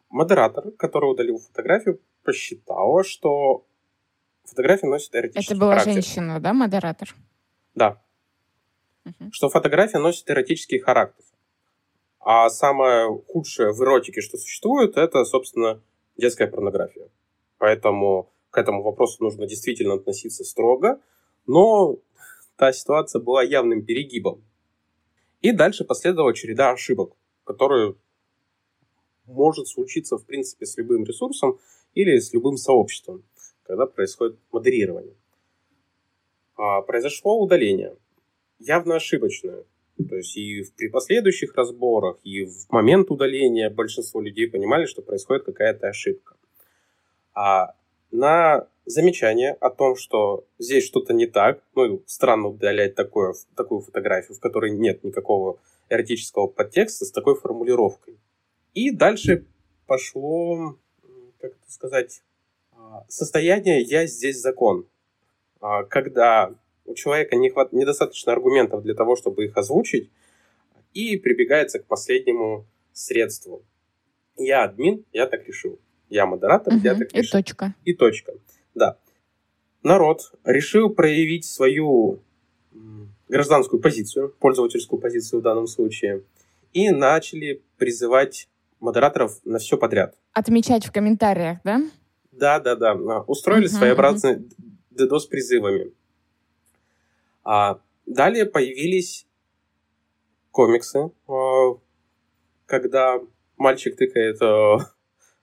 Модератор, 0.10 0.72
который 0.72 1.12
удалил 1.12 1.38
фотографию, 1.38 2.00
посчитала, 2.26 3.04
что 3.04 3.66
фотография 4.44 4.88
носит 4.88 5.16
эротический 5.16 5.56
Это 5.56 5.60
была 5.60 5.72
характер. 5.72 5.94
женщина, 5.94 6.40
да, 6.40 6.54
модератор? 6.54 7.16
Да. 7.76 8.02
Угу. 9.06 9.32
Что 9.32 9.50
фотография 9.50 10.00
носит 10.00 10.30
эротический 10.30 10.80
характер. 10.80 11.24
А 12.20 12.50
самое 12.50 13.22
худшее 13.28 13.72
в 13.72 13.82
эротике, 13.84 14.22
что 14.22 14.38
существует, 14.38 14.98
это, 14.98 15.24
собственно, 15.26 15.82
детская 16.18 16.48
порнография. 16.48 17.10
Поэтому 17.60 18.32
к 18.50 18.58
этому 18.58 18.82
вопросу 18.82 19.24
нужно 19.24 19.46
действительно 19.46 19.94
относиться 19.94 20.44
строго, 20.44 21.00
но 21.46 21.98
та 22.56 22.74
ситуация 22.74 23.22
была 23.22 23.44
явным 23.44 23.86
перегибом. 23.86 24.44
И 25.42 25.52
дальше 25.52 25.84
последовала 25.84 26.34
череда 26.34 26.72
ошибок, 26.72 27.14
которые 27.44 27.96
может 29.26 29.68
случиться, 29.68 30.18
в 30.18 30.26
принципе, 30.26 30.66
с 30.66 30.78
любым 30.78 31.04
ресурсом 31.04 31.60
или 31.96 32.20
с 32.20 32.34
любым 32.34 32.58
сообществом, 32.58 33.24
когда 33.64 33.88
происходит 33.88 34.38
модерирование. 34.52 35.16
А 36.56 36.82
произошло 36.82 37.42
удаление, 37.42 37.96
явно 38.60 38.96
ошибочное. 38.96 39.64
То 40.10 40.16
есть 40.18 40.36
и 40.36 40.66
при 40.78 40.90
последующих 40.90 41.56
разборах, 41.56 42.18
и 42.24 42.46
в 42.46 42.70
момент 42.70 43.10
удаления 43.10 43.70
большинство 43.70 44.22
людей 44.22 44.50
понимали, 44.50 44.86
что 44.86 45.02
происходит 45.02 45.46
какая-то 45.46 45.88
ошибка. 45.88 46.36
А 47.34 47.76
на 48.12 48.68
замечание 48.86 49.52
о 49.54 49.70
том, 49.70 49.96
что 49.96 50.46
здесь 50.60 50.86
что-то 50.86 51.14
не 51.14 51.28
так, 51.28 51.62
ну, 51.76 52.04
странно 52.06 52.50
удалять 52.50 52.96
такое, 52.96 53.34
такую 53.56 53.82
фотографию, 53.82 54.36
в 54.36 54.40
которой 54.40 54.72
нет 54.72 55.04
никакого 55.04 55.60
эротического 55.90 56.48
подтекста 56.48 57.06
с 57.06 57.12
такой 57.12 57.36
формулировкой. 57.36 58.18
И 58.74 58.92
дальше 58.92 59.46
пошло, 59.88 60.78
как 61.50 61.60
это 61.62 61.72
сказать, 61.72 62.22
а, 62.72 63.06
состояние 63.08 63.82
«я 63.82 64.06
здесь 64.06 64.40
закон». 64.40 64.88
А, 65.62 65.84
когда 65.84 66.54
у 66.86 66.94
человека 66.94 67.36
не 67.36 67.50
хват... 67.50 67.74
недостаточно 67.74 68.32
аргументов 68.32 68.84
для 68.84 68.94
того, 68.94 69.16
чтобы 69.16 69.46
их 69.46 69.58
озвучить, 69.58 70.10
и 70.94 71.18
прибегается 71.18 71.80
к 71.80 71.86
последнему 71.86 72.66
средству. 72.94 73.64
Я 74.38 74.64
админ, 74.64 75.06
я 75.12 75.28
так 75.28 75.46
решил. 75.48 75.80
Я 76.10 76.26
модератор, 76.26 76.74
угу, 76.74 76.84
я 76.84 76.96
так 76.96 77.12
решил. 77.14 77.40
И 77.40 77.44
точка. 77.44 77.76
И 77.84 77.94
точка. 77.94 78.34
Да. 78.74 78.98
Народ 79.84 80.32
решил 80.46 80.90
проявить 80.90 81.46
свою 81.46 82.22
гражданскую 83.28 83.82
позицию, 83.82 84.34
пользовательскую 84.40 85.00
позицию 85.00 85.40
в 85.40 85.44
данном 85.44 85.68
случае, 85.68 86.24
и 86.74 86.90
начали 86.92 87.62
призывать 87.78 88.48
модераторов 88.86 89.40
на 89.44 89.58
все 89.58 89.78
подряд. 89.78 90.16
Отмечать 90.34 90.86
в 90.86 90.92
комментариях, 90.92 91.58
да? 91.64 91.82
Да, 92.32 92.60
да, 92.60 92.76
да. 92.76 92.94
Устроили 93.28 93.66
uh-huh, 93.66 93.78
своеобразные 93.78 94.36
uh-huh. 94.36 95.08
DDoS 95.10 95.28
призывами. 95.30 95.92
А 97.44 97.80
далее 98.06 98.46
появились 98.46 99.26
комиксы, 100.52 101.12
а, 101.28 101.78
когда 102.66 103.20
мальчик 103.58 103.98
тыкает 103.98 104.42
а, 104.42 104.78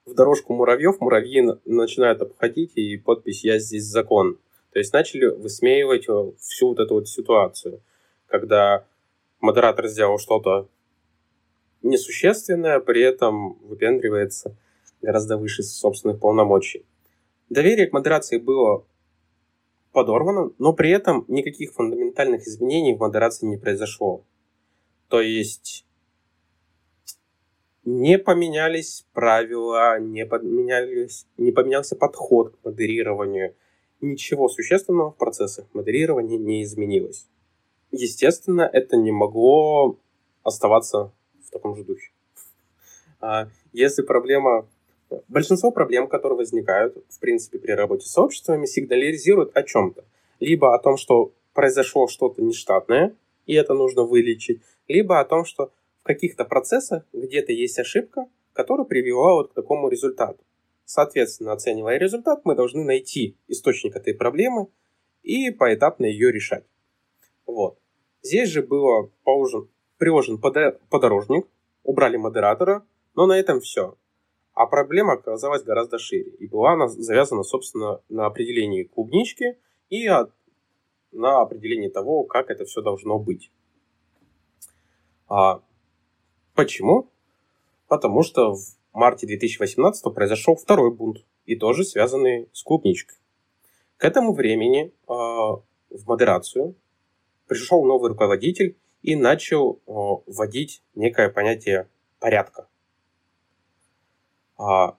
в 0.06 0.14
дорожку 0.14 0.54
муравьев, 0.54 1.00
муравьи 1.00 1.42
начинают 1.64 2.22
обходить, 2.22 2.72
и 2.76 2.96
подпись 2.96 3.44
«Я 3.44 3.58
здесь 3.58 3.84
закон». 3.84 4.38
То 4.72 4.78
есть 4.78 4.92
начали 4.92 5.26
высмеивать 5.26 6.08
а, 6.08 6.32
всю 6.38 6.68
вот 6.68 6.78
эту 6.78 6.94
вот 6.94 7.08
ситуацию, 7.08 7.80
когда 8.26 8.84
модератор 9.40 9.88
сделал 9.88 10.18
что-то 10.18 10.68
несущественное, 11.82 12.80
при 12.80 13.02
этом 13.02 13.54
выпендривается 13.62 14.56
гораздо 15.00 15.36
выше 15.36 15.62
собственных 15.62 16.20
полномочий. 16.20 16.84
Доверие 17.48 17.86
к 17.86 17.92
модерации 17.92 18.38
было 18.38 18.86
подорвано, 19.92 20.52
но 20.58 20.72
при 20.72 20.90
этом 20.90 21.24
никаких 21.28 21.72
фундаментальных 21.72 22.46
изменений 22.46 22.94
в 22.94 23.00
модерации 23.00 23.46
не 23.46 23.58
произошло. 23.58 24.24
То 25.08 25.20
есть 25.20 25.84
не 27.84 28.18
поменялись 28.18 29.04
правила, 29.12 29.98
не, 29.98 30.24
поменялись, 30.24 31.26
не 31.36 31.52
поменялся 31.52 31.96
подход 31.96 32.56
к 32.56 32.64
модерированию. 32.64 33.54
Ничего 34.00 34.48
существенного 34.48 35.10
в 35.10 35.16
процессах 35.16 35.66
модерирования 35.74 36.38
не 36.38 36.62
изменилось. 36.62 37.28
Естественно, 37.90 38.62
это 38.62 38.96
не 38.96 39.12
могло 39.12 39.98
оставаться 40.42 41.12
в 41.52 41.54
таком 41.54 41.76
же 41.76 41.84
духе. 41.84 42.10
А 43.20 43.48
если 43.72 44.02
проблема 44.02 44.66
Большинство 45.28 45.70
проблем, 45.70 46.08
которые 46.08 46.38
возникают, 46.38 46.96
в 47.08 47.18
принципе, 47.18 47.58
при 47.58 47.72
работе 47.72 48.06
с 48.06 48.12
сообществами, 48.12 48.66
сигнализируют 48.66 49.56
о 49.56 49.62
чем-то. 49.62 50.04
Либо 50.40 50.74
о 50.74 50.78
том, 50.78 50.96
что 50.96 51.32
произошло 51.52 52.08
что-то 52.08 52.42
нештатное, 52.42 53.14
и 53.46 53.54
это 53.54 53.74
нужно 53.74 54.04
вылечить, 54.04 54.62
либо 54.88 55.20
о 55.20 55.24
том, 55.24 55.44
что 55.44 55.70
в 56.00 56.04
каких-то 56.04 56.44
процессах 56.44 57.04
где-то 57.12 57.52
есть 57.52 57.78
ошибка, 57.78 58.26
которая 58.52 58.86
привела 58.86 59.34
вот 59.34 59.50
к 59.50 59.54
такому 59.54 59.88
результату. 59.88 60.42
Соответственно, 60.84 61.52
оценивая 61.52 61.98
результат, 61.98 62.40
мы 62.44 62.54
должны 62.54 62.84
найти 62.84 63.36
источник 63.48 63.96
этой 63.96 64.14
проблемы 64.14 64.68
и 65.22 65.50
поэтапно 65.50 66.06
ее 66.06 66.32
решать. 66.32 66.64
Вот. 67.46 67.78
Здесь 68.22 68.48
же 68.48 68.62
было 68.62 69.10
положен, 69.24 69.68
приложен 70.02 70.38
подорожник, 70.38 71.46
убрали 71.84 72.16
модератора, 72.16 72.84
но 73.14 73.26
на 73.26 73.38
этом 73.38 73.60
все. 73.60 73.96
А 74.52 74.66
проблема 74.66 75.12
оказалась 75.12 75.62
гораздо 75.62 76.00
шире. 76.00 76.32
И 76.40 76.48
была 76.48 76.72
она 76.72 76.88
завязана, 76.88 77.44
собственно, 77.44 78.00
на 78.08 78.26
определении 78.26 78.82
клубнички 78.82 79.58
и 79.90 80.08
на 81.12 81.40
определении 81.40 81.88
того, 81.88 82.24
как 82.24 82.50
это 82.50 82.64
все 82.64 82.82
должно 82.82 83.20
быть. 83.20 83.52
А 85.28 85.62
почему? 86.56 87.08
Потому 87.86 88.24
что 88.24 88.56
в 88.56 88.74
марте 88.92 89.28
2018 89.28 90.12
произошел 90.12 90.56
второй 90.56 90.90
бунт, 90.92 91.24
и 91.46 91.54
тоже 91.54 91.84
связанный 91.84 92.48
с 92.52 92.64
клубничкой. 92.64 93.18
К 93.98 94.06
этому 94.06 94.34
времени 94.34 94.86
э, 94.86 94.92
в 95.06 96.06
модерацию 96.06 96.74
пришел 97.46 97.84
новый 97.84 98.08
руководитель 98.08 98.76
и 99.02 99.16
начал 99.16 99.80
вводить 99.86 100.82
некое 100.94 101.28
понятие 101.28 101.88
порядка. 102.18 102.68
А, 104.56 104.96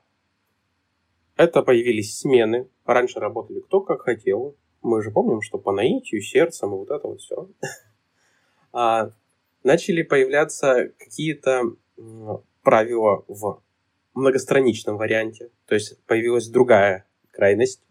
это 1.35 1.63
появились 1.63 2.17
смены. 2.17 2.67
Раньше 2.85 3.19
работали 3.19 3.61
кто 3.61 3.81
как 3.81 4.01
хотел. 4.01 4.55
Мы 4.81 5.01
же 5.01 5.11
помним, 5.11 5.41
что 5.41 5.57
по 5.57 5.71
наитию, 5.71 6.21
сердцем 6.21 6.73
и 6.73 6.77
вот 6.77 6.91
это 6.91 7.07
вот 7.07 7.21
все. 7.21 7.49
А, 8.75 9.11
начали 9.63 10.01
появляться 10.01 10.91
какие-то 10.97 11.75
правила 12.63 13.23
в 13.27 13.61
многостраничном 14.15 14.97
варианте. 14.97 15.51
То 15.67 15.75
есть 15.75 16.01
появилась 16.05 16.47
другая 16.47 17.05
крайность, 17.29 17.83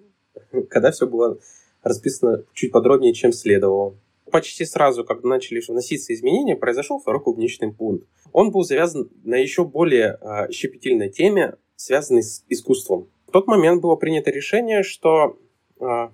когда 0.70 0.90
все 0.90 1.06
было 1.06 1.38
расписано 1.84 2.44
чуть 2.52 2.72
подробнее, 2.72 3.14
чем 3.14 3.32
следовало. 3.32 3.96
Почти 4.30 4.64
сразу, 4.64 5.04
как 5.04 5.24
начали 5.24 5.60
вноситься 5.66 6.14
изменения, 6.14 6.56
произошел 6.56 7.00
второй 7.00 7.22
клубничный 7.22 7.72
пункт. 7.72 8.06
Он 8.32 8.50
был 8.50 8.62
завязан 8.62 9.10
на 9.24 9.34
еще 9.34 9.64
более 9.64 10.18
э, 10.20 10.50
щепетильной 10.50 11.10
теме, 11.10 11.56
связанной 11.76 12.22
с 12.22 12.44
искусством. 12.48 13.08
В 13.26 13.32
тот 13.32 13.46
момент 13.46 13.82
было 13.82 13.96
принято 13.96 14.30
решение, 14.30 14.82
что 14.82 15.38
э, 15.80 16.08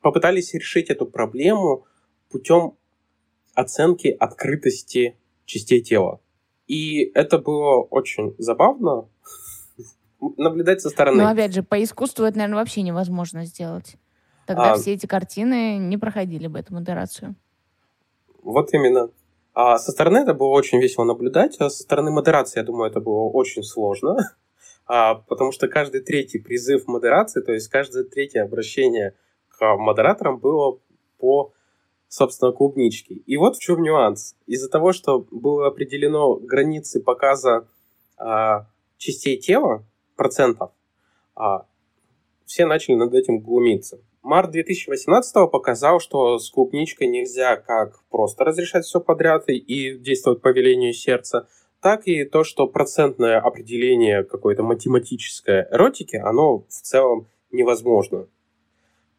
попытались 0.00 0.52
решить 0.54 0.90
эту 0.90 1.06
проблему 1.06 1.86
путем 2.30 2.74
оценки 3.54 4.08
открытости 4.08 5.16
частей 5.44 5.80
тела. 5.80 6.20
И 6.66 7.10
это 7.14 7.38
было 7.38 7.82
очень 7.82 8.34
забавно 8.38 9.08
наблюдать 10.36 10.80
со 10.80 10.90
стороны. 10.90 11.22
Но 11.22 11.28
опять 11.28 11.54
же, 11.54 11.62
по 11.62 11.82
искусству 11.82 12.24
это, 12.24 12.38
наверное, 12.38 12.58
вообще 12.58 12.82
невозможно 12.82 13.44
сделать. 13.44 13.96
Тогда 14.46 14.72
а... 14.72 14.74
все 14.76 14.94
эти 14.94 15.06
картины 15.06 15.78
не 15.78 15.96
проходили 15.96 16.46
бы 16.46 16.58
эту 16.58 16.74
модерацию. 16.74 17.34
Вот 18.42 18.72
именно. 18.74 19.10
А 19.54 19.78
со 19.78 19.92
стороны 19.92 20.18
это 20.18 20.34
было 20.34 20.48
очень 20.48 20.80
весело 20.80 21.04
наблюдать, 21.04 21.56
а 21.60 21.68
со 21.68 21.82
стороны 21.82 22.10
модерации, 22.10 22.60
я 22.60 22.64
думаю, 22.64 22.90
это 22.90 23.00
было 23.00 23.28
очень 23.28 23.62
сложно, 23.62 24.16
а, 24.86 25.16
потому 25.16 25.52
что 25.52 25.68
каждый 25.68 26.00
третий 26.00 26.38
призыв 26.38 26.86
модерации, 26.86 27.42
то 27.42 27.52
есть 27.52 27.68
каждое 27.68 28.04
третье 28.04 28.42
обращение 28.42 29.14
к 29.48 29.76
модераторам 29.76 30.38
было 30.38 30.78
по, 31.18 31.52
собственно, 32.08 32.52
клубничке. 32.52 33.14
И 33.14 33.36
вот 33.36 33.56
в 33.56 33.60
чем 33.60 33.82
нюанс. 33.82 34.36
Из-за 34.46 34.70
того, 34.70 34.92
что 34.92 35.26
было 35.30 35.66
определено 35.66 36.34
границы 36.36 37.00
показа 37.00 37.66
а, 38.16 38.66
частей 38.96 39.36
тела, 39.36 39.84
процентов, 40.16 40.70
а, 41.34 41.66
все 42.46 42.64
начали 42.66 42.94
над 42.94 43.12
этим 43.14 43.40
глумиться. 43.40 43.98
Март 44.22 44.52
2018 44.52 45.50
показал, 45.50 45.98
что 45.98 46.38
с 46.38 46.48
клубничкой 46.48 47.08
нельзя 47.08 47.56
как 47.56 48.04
просто 48.08 48.44
разрешать 48.44 48.84
все 48.84 49.00
подряд 49.00 49.48
и 49.48 49.98
действовать 49.98 50.40
по 50.40 50.52
велению 50.52 50.92
сердца, 50.92 51.48
так 51.80 52.06
и 52.06 52.24
то, 52.24 52.44
что 52.44 52.68
процентное 52.68 53.40
определение 53.40 54.22
какой-то 54.22 54.62
математической 54.62 55.66
эротики, 55.72 56.14
оно 56.14 56.60
в 56.60 56.68
целом 56.68 57.26
невозможно. 57.50 58.28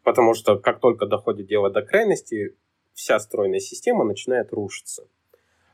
Потому 0.02 0.32
что 0.32 0.56
как 0.56 0.80
только 0.80 1.04
доходит 1.04 1.46
дело 1.48 1.68
до 1.68 1.82
крайности, 1.82 2.56
вся 2.94 3.20
стройная 3.20 3.60
система 3.60 4.04
начинает 4.04 4.54
рушиться. 4.54 5.06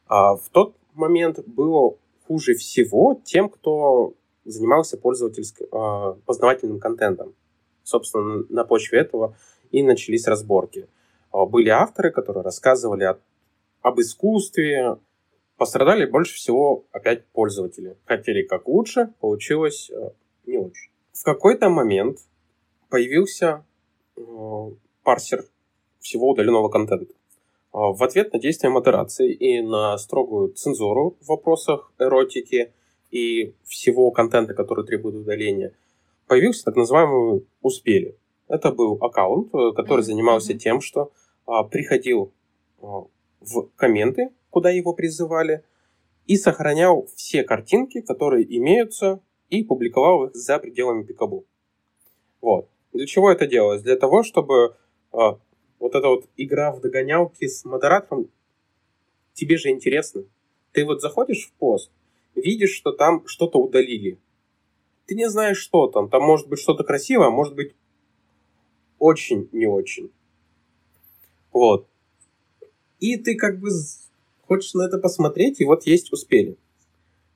А 0.07 0.35
в 0.35 0.49
тот 0.49 0.75
момент 0.95 1.39
было 1.47 1.97
хуже 2.27 2.55
всего 2.55 3.21
тем, 3.25 3.49
кто 3.49 4.15
занимался 4.45 4.97
пользовательским 4.97 5.67
э, 5.67 6.15
познавательным 6.27 6.81
контентом 6.81 7.35
собственно, 7.85 8.45
на 8.49 8.65
почве 8.65 9.01
этого 9.01 9.37
и 9.71 9.83
начались 9.83 10.27
разборки. 10.27 10.89
А, 11.33 11.47
были 11.47 11.69
авторы, 11.69 12.11
которые 12.11 12.43
рассказывали 12.43 13.05
о, 13.05 13.19
об 13.83 14.01
искусстве, 14.01 14.97
пострадали 15.57 16.07
больше 16.07 16.35
всего 16.35 16.85
опять 16.93 17.27
пользователи. 17.27 17.97
Хотели 18.05 18.43
как 18.43 18.67
лучше, 18.69 19.13
получилось 19.21 19.91
э, 19.91 20.11
не 20.47 20.59
очень. 20.59 20.91
В 21.13 21.23
какой-то 21.23 21.69
момент 21.69 22.19
появился 22.89 23.65
э, 24.17 24.23
парсер 25.03 25.45
всего 25.99 26.31
удаленного 26.31 26.69
контента. 26.69 27.13
А, 27.73 27.93
в 27.93 28.03
ответ 28.03 28.33
на 28.33 28.39
действия 28.39 28.71
модерации 28.71 29.33
и 29.33 29.61
на 29.61 29.97
строгую 29.99 30.53
цензуру 30.53 31.17
в 31.21 31.29
вопросах 31.29 31.93
эротики 31.99 32.73
и 33.11 33.55
всего 33.65 34.11
контента, 34.11 34.55
который 34.55 34.85
требует 34.85 35.15
удаления– 35.17 35.75
появился 36.31 36.65
так 36.65 36.77
называемый 36.77 37.45
«Успели». 37.61 38.17
Это 38.47 38.71
был 38.71 38.99
аккаунт, 39.01 39.53
э, 39.53 39.73
который 39.75 40.03
занимался 40.05 40.55
тем, 40.55 40.81
что 40.81 41.11
а, 41.45 41.65
приходил 41.65 42.33
а, 42.81 43.03
в 43.41 43.69
комменты, 43.75 44.31
куда 44.49 44.71
его 44.71 44.93
призывали, 44.93 45.65
и 46.29 46.37
сохранял 46.37 47.09
все 47.17 47.43
картинки, 47.43 48.01
которые 48.01 48.45
имеются, 48.59 49.21
и 49.49 49.65
публиковал 49.65 50.27
их 50.27 50.37
за 50.37 50.61
пределами 50.61 51.03
Пикабу. 51.03 51.47
Вот. 52.41 52.69
Для 52.93 53.07
чего 53.07 53.33
это 53.33 53.49
делалось? 53.49 53.83
Для 53.83 53.97
того, 53.97 54.23
чтобы 54.23 54.77
а, 55.11 55.37
вот 55.81 55.97
эта 55.97 56.07
вот 56.07 56.27
игра 56.37 56.71
в 56.71 56.81
догонялки 56.81 57.45
с 57.49 57.65
модератором, 57.65 58.31
тебе 59.33 59.57
же 59.57 59.71
интересно. 59.71 60.23
Ты 60.71 60.85
вот 60.85 61.01
заходишь 61.01 61.49
в 61.49 61.53
пост, 61.55 61.91
видишь, 62.37 62.77
что 62.77 62.93
там 62.93 63.27
что-то 63.27 63.59
удалили, 63.59 64.21
ты 65.11 65.17
не 65.17 65.29
знаешь, 65.29 65.57
что 65.57 65.89
там. 65.89 66.09
Там 66.09 66.23
может 66.23 66.49
быть 66.49 66.61
что-то 66.61 66.85
красивое, 66.85 67.27
а 67.27 67.31
может 67.31 67.57
быть 67.57 67.75
очень 69.01 69.49
не 69.51 69.67
очень. 69.67 70.13
Вот. 71.53 71.89
И 73.01 73.17
ты 73.17 73.35
как 73.35 73.59
бы 73.59 73.71
хочешь 74.47 74.73
на 74.75 74.83
это 74.83 74.99
посмотреть, 74.99 75.61
и 75.61 75.65
вот 75.65 75.85
есть 75.85 76.13
успели. 76.13 76.57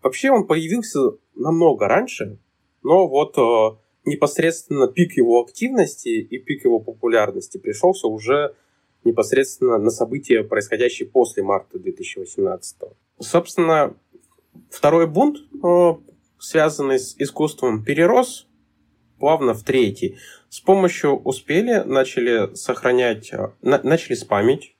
Вообще 0.04 0.30
он 0.30 0.46
появился 0.46 1.00
намного 1.34 1.88
раньше, 1.88 2.38
но 2.84 3.08
вот 3.08 3.36
э, 3.38 3.76
непосредственно 4.08 4.86
пик 4.86 5.16
его 5.16 5.42
активности 5.42 6.10
и 6.10 6.38
пик 6.38 6.64
его 6.64 6.78
популярности 6.78 7.58
пришелся 7.58 8.06
уже 8.06 8.54
непосредственно 9.02 9.78
на 9.78 9.90
события, 9.90 10.44
происходящие 10.44 11.08
после 11.08 11.42
марта 11.42 11.80
2018. 11.80 12.76
Собственно, 13.18 13.96
второй 14.70 15.08
бунт 15.08 15.38
э, 15.38 15.94
связанный 16.44 16.98
с 16.98 17.14
искусством, 17.18 17.84
перерос 17.84 18.46
плавно 19.18 19.54
в 19.54 19.62
третий. 19.62 20.18
С 20.48 20.60
помощью 20.60 21.16
успели, 21.16 21.82
начали 21.84 22.54
сохранять, 22.54 23.32
э, 23.32 23.52
на, 23.62 23.80
начали 23.82 24.14
спамить, 24.14 24.76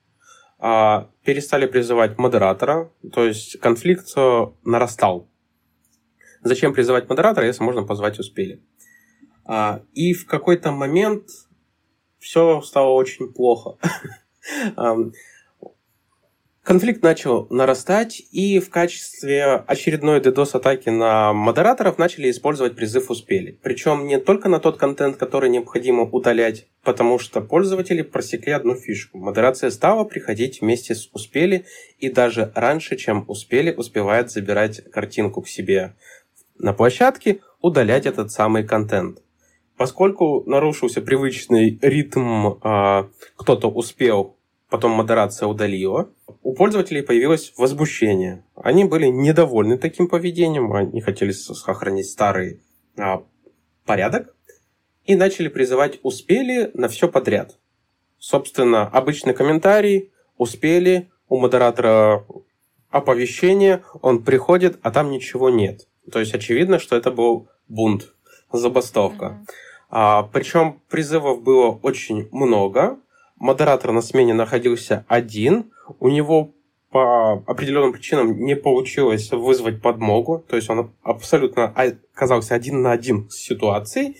а, 0.59 1.11
перестали 1.25 1.67
призывать 1.67 2.19
модератора, 2.19 2.93
то 3.13 3.25
есть 3.25 3.59
конфликт 3.61 4.07
э, 4.17 4.47
нарастал. 4.65 5.29
Зачем 6.43 6.75
призывать 6.75 7.09
модератора, 7.09 7.47
если 7.47 7.63
можно 7.63 7.85
позвать 7.85 8.19
успели? 8.19 8.63
А, 9.47 9.83
и 9.95 10.13
в 10.13 10.27
какой-то 10.27 10.71
момент 10.71 11.29
все 12.19 12.61
стало 12.63 12.91
очень 12.91 13.33
плохо. 13.33 13.79
Конфликт 16.65 17.03
начал 17.03 17.47
нарастать, 17.51 18.23
и 18.33 18.59
в 18.59 18.71
качестве 18.71 19.45
очередной 19.67 20.21
DDoS-атаки 20.21 20.89
на 20.89 21.35
модераторов 21.35 21.99
начали 21.99 22.31
использовать 22.31 22.75
призыв 22.75 23.11
«Успели». 23.11 23.59
Причем 23.63 24.07
не 24.07 24.19
только 24.19 24.49
на 24.49 24.59
тот 24.59 24.79
контент, 24.79 25.19
который 25.19 25.51
необходимо 25.51 26.05
удалять, 26.05 26.67
потому 26.83 27.19
что 27.19 27.43
пользователи 27.43 28.01
просекли 28.01 28.53
одну 28.53 28.77
фишку. 28.77 29.19
Модерация 29.19 29.69
стала 29.69 30.05
приходить 30.05 30.63
вместе 30.63 30.95
с 30.95 31.11
«Успели», 31.13 31.67
и 31.99 32.09
даже 32.09 32.51
раньше, 32.55 32.97
чем 32.97 33.27
«Успели», 33.29 33.71
успевает 33.71 34.31
забирать 34.31 34.91
картинку 34.91 35.43
к 35.43 35.49
себе 35.49 35.95
на 36.59 36.73
площадке, 36.73 37.41
удалять 37.61 38.07
этот 38.07 38.31
самый 38.31 38.65
контент. 38.65 39.19
Поскольку 39.77 40.45
нарушился 40.47 41.03
привычный 41.03 41.79
ритм, 41.83 42.55
э, 42.63 43.09
кто-то 43.37 43.69
успел 43.69 44.39
потом 44.75 44.91
модерация 44.91 45.47
удалила, 45.47 46.11
у 46.43 46.53
пользователей 46.53 47.05
появилось 47.05 47.53
возмущение. 47.57 48.45
Они 48.57 48.83
были 48.83 49.07
недовольны 49.07 49.79
таким 49.79 50.09
поведением, 50.09 50.73
они 50.73 51.01
хотели 51.01 51.31
сохранить 51.31 52.11
старый 52.11 52.61
а, 52.99 53.23
порядок 53.85 54.35
и 55.05 55.15
начали 55.15 55.47
призывать 55.47 56.01
«успели» 56.03 56.73
на 56.75 56.89
все 56.89 57.09
подряд. 57.09 57.57
Собственно, 58.19 58.83
обычный 58.89 59.33
комментарий 59.33 60.11
«успели», 60.39 61.09
у 61.29 61.39
модератора 61.39 62.27
оповещение, 62.91 63.85
он 64.03 64.25
приходит, 64.25 64.81
а 64.83 64.91
там 64.91 65.13
ничего 65.13 65.51
нет. 65.51 65.87
То 66.11 66.19
есть 66.19 66.35
очевидно, 66.35 66.81
что 66.81 66.97
это 66.97 67.13
был 67.13 67.47
бунт, 67.69 68.13
забастовка. 68.53 69.25
Mm-hmm. 69.25 69.55
А, 69.91 70.23
причем 70.25 70.83
призывов 70.91 71.45
было 71.45 71.71
очень 71.71 72.29
много, 72.33 72.99
модератор 73.45 73.93
на 73.93 74.01
смене 74.01 74.33
находился 74.33 75.05
один, 75.07 75.71
у 76.01 76.09
него 76.09 76.55
по 76.91 77.45
определенным 77.47 77.93
причинам 77.93 78.43
не 78.43 78.57
получилось 78.57 79.31
вызвать 79.33 79.83
подмогу, 79.83 80.43
то 80.49 80.57
есть 80.57 80.71
он 80.71 80.95
абсолютно 81.03 81.67
оказался 81.67 82.55
один 82.55 82.81
на 82.81 82.93
один 82.93 83.29
с 83.29 83.37
ситуацией, 83.37 84.17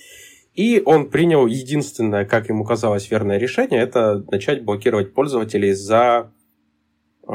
и 0.55 0.83
он 0.85 1.09
принял 1.09 1.47
единственное, 1.47 2.27
как 2.27 2.51
ему 2.51 2.65
казалось, 2.65 3.11
верное 3.11 3.39
решение, 3.39 3.81
это 3.81 4.23
начать 4.31 4.63
блокировать 4.63 5.15
пользователей 5.15 5.73
за 5.73 6.31
э, 7.27 7.33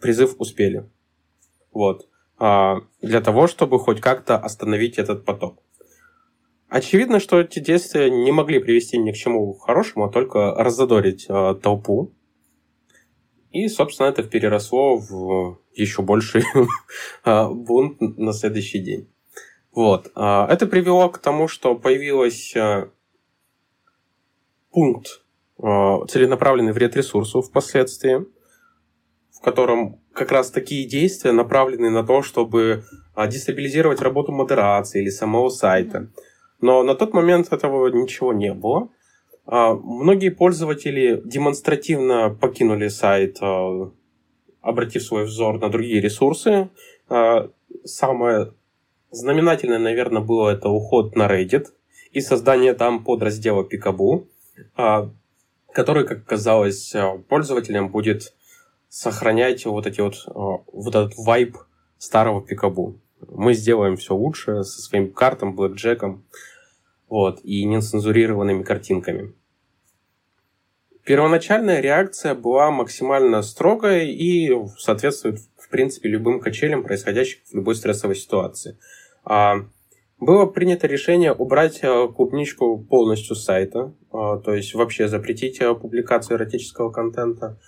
призыв 0.00 0.34
«Успели». 0.38 0.90
Вот. 1.72 2.08
Э, 2.40 2.80
для 3.00 3.20
того, 3.20 3.46
чтобы 3.46 3.78
хоть 3.78 4.00
как-то 4.00 4.36
остановить 4.36 4.98
этот 4.98 5.24
поток. 5.24 5.62
Очевидно, 6.68 7.18
что 7.18 7.40
эти 7.40 7.60
действия 7.60 8.10
не 8.10 8.30
могли 8.30 8.58
привести 8.58 8.98
ни 8.98 9.10
к 9.10 9.16
чему 9.16 9.54
хорошему, 9.54 10.04
а 10.04 10.10
только 10.10 10.54
раззадорить 10.54 11.26
э, 11.28 11.54
толпу. 11.62 12.12
И, 13.50 13.68
собственно, 13.68 14.08
это 14.08 14.22
переросло 14.22 14.98
в 14.98 15.58
еще 15.74 16.02
больший 16.02 16.42
э, 17.24 17.48
бунт 17.50 18.00
на 18.00 18.32
следующий 18.32 18.80
день. 18.80 19.08
Вот. 19.72 20.12
Э, 20.14 20.46
это 20.50 20.66
привело 20.66 21.08
к 21.08 21.18
тому, 21.18 21.48
что 21.48 21.74
появилась 21.74 22.54
э, 22.54 22.88
пункт 24.70 25.22
целенаправленный 25.60 26.70
вред 26.70 26.94
ресурсу 26.94 27.42
впоследствии, 27.42 28.24
в 29.32 29.40
котором 29.40 30.00
как 30.12 30.30
раз 30.30 30.52
такие 30.52 30.86
действия 30.88 31.32
направлены 31.32 31.90
на 31.90 32.06
то, 32.06 32.22
чтобы 32.22 32.84
дестабилизировать 33.16 34.00
работу 34.00 34.30
модерации 34.30 35.02
или 35.02 35.10
самого 35.10 35.48
сайта. 35.48 36.12
Но 36.60 36.82
на 36.82 36.94
тот 36.94 37.14
момент 37.14 37.52
этого 37.52 37.88
ничего 37.88 38.32
не 38.32 38.52
было. 38.52 38.88
А, 39.46 39.74
многие 39.74 40.30
пользователи 40.30 41.22
демонстративно 41.24 42.30
покинули 42.30 42.88
сайт, 42.88 43.38
а, 43.40 43.90
обратив 44.60 45.02
свой 45.02 45.24
взор 45.24 45.58
на 45.58 45.70
другие 45.70 46.00
ресурсы. 46.00 46.68
А, 47.08 47.48
самое 47.84 48.52
знаменательное, 49.10 49.78
наверное, 49.78 50.20
было 50.20 50.50
это 50.50 50.68
уход 50.68 51.16
на 51.16 51.26
Reddit 51.28 51.68
и 52.12 52.20
создание 52.20 52.74
там 52.74 53.04
подраздела 53.04 53.62
Picaboo, 53.62 54.26
который, 55.72 56.06
как 56.06 56.24
казалось, 56.24 56.94
пользователям 57.28 57.90
будет 57.90 58.34
сохранять 58.88 59.64
вот 59.66 59.86
эти 59.86 60.00
вот, 60.00 60.26
вот 60.26 60.94
этот 60.94 61.12
вайб 61.16 61.56
старого 61.98 62.40
пикабу. 62.42 62.98
Мы 63.26 63.54
сделаем 63.54 63.96
все 63.96 64.14
лучше 64.14 64.62
со 64.64 64.80
своим 64.80 65.12
картом, 65.12 65.54
блэкджеком, 65.54 66.24
вот, 67.08 67.40
и 67.42 67.64
нецензурированными 67.64 68.62
картинками. 68.62 69.34
Первоначальная 71.04 71.80
реакция 71.80 72.34
была 72.34 72.70
максимально 72.70 73.40
строгой 73.40 74.10
и 74.10 74.52
соответствует, 74.76 75.40
в 75.56 75.70
принципе, 75.70 76.10
любым 76.10 76.38
качелям, 76.38 76.82
происходящим 76.82 77.40
в 77.50 77.54
любой 77.54 77.76
стрессовой 77.76 78.14
ситуации. 78.14 78.78
А, 79.24 79.64
было 80.20 80.46
принято 80.46 80.86
решение 80.86 81.32
убрать 81.32 81.78
э, 81.82 82.08
клубничку 82.08 82.78
полностью 82.78 83.36
с 83.36 83.44
сайта, 83.44 83.94
а, 84.12 84.38
то 84.38 84.52
есть 84.52 84.74
вообще 84.74 85.08
запретить 85.08 85.60
э, 85.60 85.74
публикацию 85.74 86.36
эротического 86.36 86.90
контента, 86.90 87.58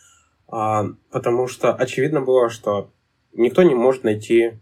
а, 0.48 0.86
потому 1.10 1.46
что 1.46 1.72
очевидно 1.72 2.20
было, 2.20 2.50
что 2.50 2.90
никто 3.32 3.62
не 3.62 3.74
может 3.74 4.02
найти 4.02 4.58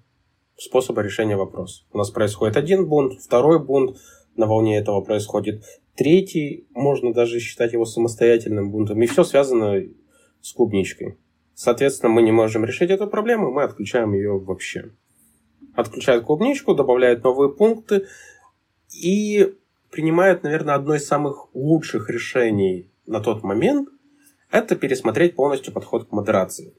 способа 0.59 1.03
решения 1.03 1.37
вопроса. 1.37 1.85
У 1.93 1.99
нас 1.99 2.11
происходит 2.11 2.57
один 2.57 2.87
бунт, 2.87 3.21
второй 3.21 3.59
бунт, 3.59 3.97
на 4.37 4.47
волне 4.47 4.79
этого 4.79 5.01
происходит 5.01 5.65
Третий, 5.97 6.69
можно 6.75 7.13
даже 7.13 7.41
считать 7.41 7.73
его 7.73 7.85
самостоятельным 7.85 8.71
бунтом. 8.71 9.03
И 9.03 9.07
все 9.07 9.25
связано 9.25 9.83
с 10.41 10.53
клубничкой. 10.53 11.19
Соответственно, 11.55 12.13
мы 12.13 12.23
не 12.23 12.31
можем 12.31 12.65
решить 12.65 12.91
эту 12.91 13.09
проблему, 13.09 13.51
мы 13.51 13.65
отключаем 13.65 14.13
ее 14.13 14.39
вообще. 14.39 14.93
Отключают 15.75 16.25
клубничку, 16.25 16.77
добавляют 16.77 17.25
новые 17.25 17.53
пункты 17.53 18.07
и 18.95 19.57
принимают, 19.91 20.45
наверное, 20.45 20.77
одно 20.77 20.95
из 20.95 21.05
самых 21.05 21.53
лучших 21.53 22.11
решений 22.11 22.93
на 23.07 23.19
тот 23.19 23.43
момент– 23.43 23.89
это 24.53 24.77
пересмотреть 24.77 25.35
полностью 25.35 25.73
подход 25.73 26.09
к 26.09 26.13
модерации. 26.13 26.75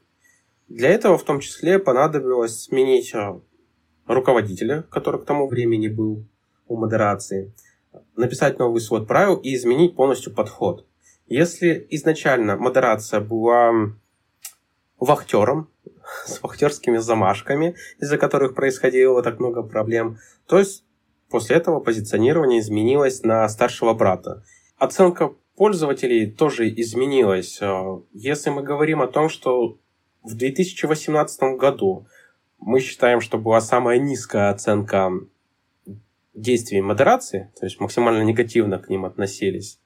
Для 0.68 0.88
этого 0.88 1.18
в 1.18 1.24
том 1.24 1.40
числе 1.40 1.78
понадобилось 1.78 2.62
сменить 2.62 3.14
а, 3.14 3.40
руководителя, 4.14 4.82
который 4.90 5.20
к 5.20 5.24
тому 5.24 5.48
времени 5.48 5.88
был 5.88 6.24
у 6.68 6.76
модерации– 6.76 7.52
написать 8.16 8.58
новый 8.58 8.80
свод 8.80 9.06
правил 9.06 9.36
и 9.36 9.54
изменить 9.54 9.96
полностью 9.96 10.32
подход. 10.32 10.86
Если 11.26 11.86
изначально 11.90 12.56
модерация 12.56 13.20
была 13.20 13.72
вахтером, 14.98 15.68
с 16.26 16.42
вахтерскими 16.42 16.98
замашками, 16.98 17.76
из-за 17.98 18.18
которых 18.18 18.54
происходило 18.54 19.22
так 19.22 19.38
много 19.38 19.62
проблем, 19.62 20.18
то 20.46 20.58
есть 20.58 20.84
после 21.28 21.56
этого 21.56 21.80
позиционирование 21.80 22.60
изменилось 22.60 23.22
на 23.22 23.48
старшего 23.48 23.94
брата. 23.94 24.44
Оценка 24.76 25.34
пользователей 25.56 26.30
тоже 26.30 26.68
изменилась. 26.70 27.60
Если 28.12 28.50
мы 28.50 28.62
говорим 28.62 29.02
о 29.02 29.08
том, 29.08 29.28
что 29.28 29.78
в 30.22 30.34
2018 30.34 31.58
году 31.58 32.06
мы 32.60 32.80
считаем, 32.80 33.20
что 33.20 33.38
была 33.38 33.60
самая 33.60 33.98
низкая 33.98 34.50
оценка 34.50 35.10
действий 36.34 36.80
модерации, 36.80 37.50
то 37.58 37.66
есть 37.66 37.80
максимально 37.80 38.22
негативно 38.22 38.78
к 38.78 38.88
ним 38.88 39.04
относились, 39.04 39.80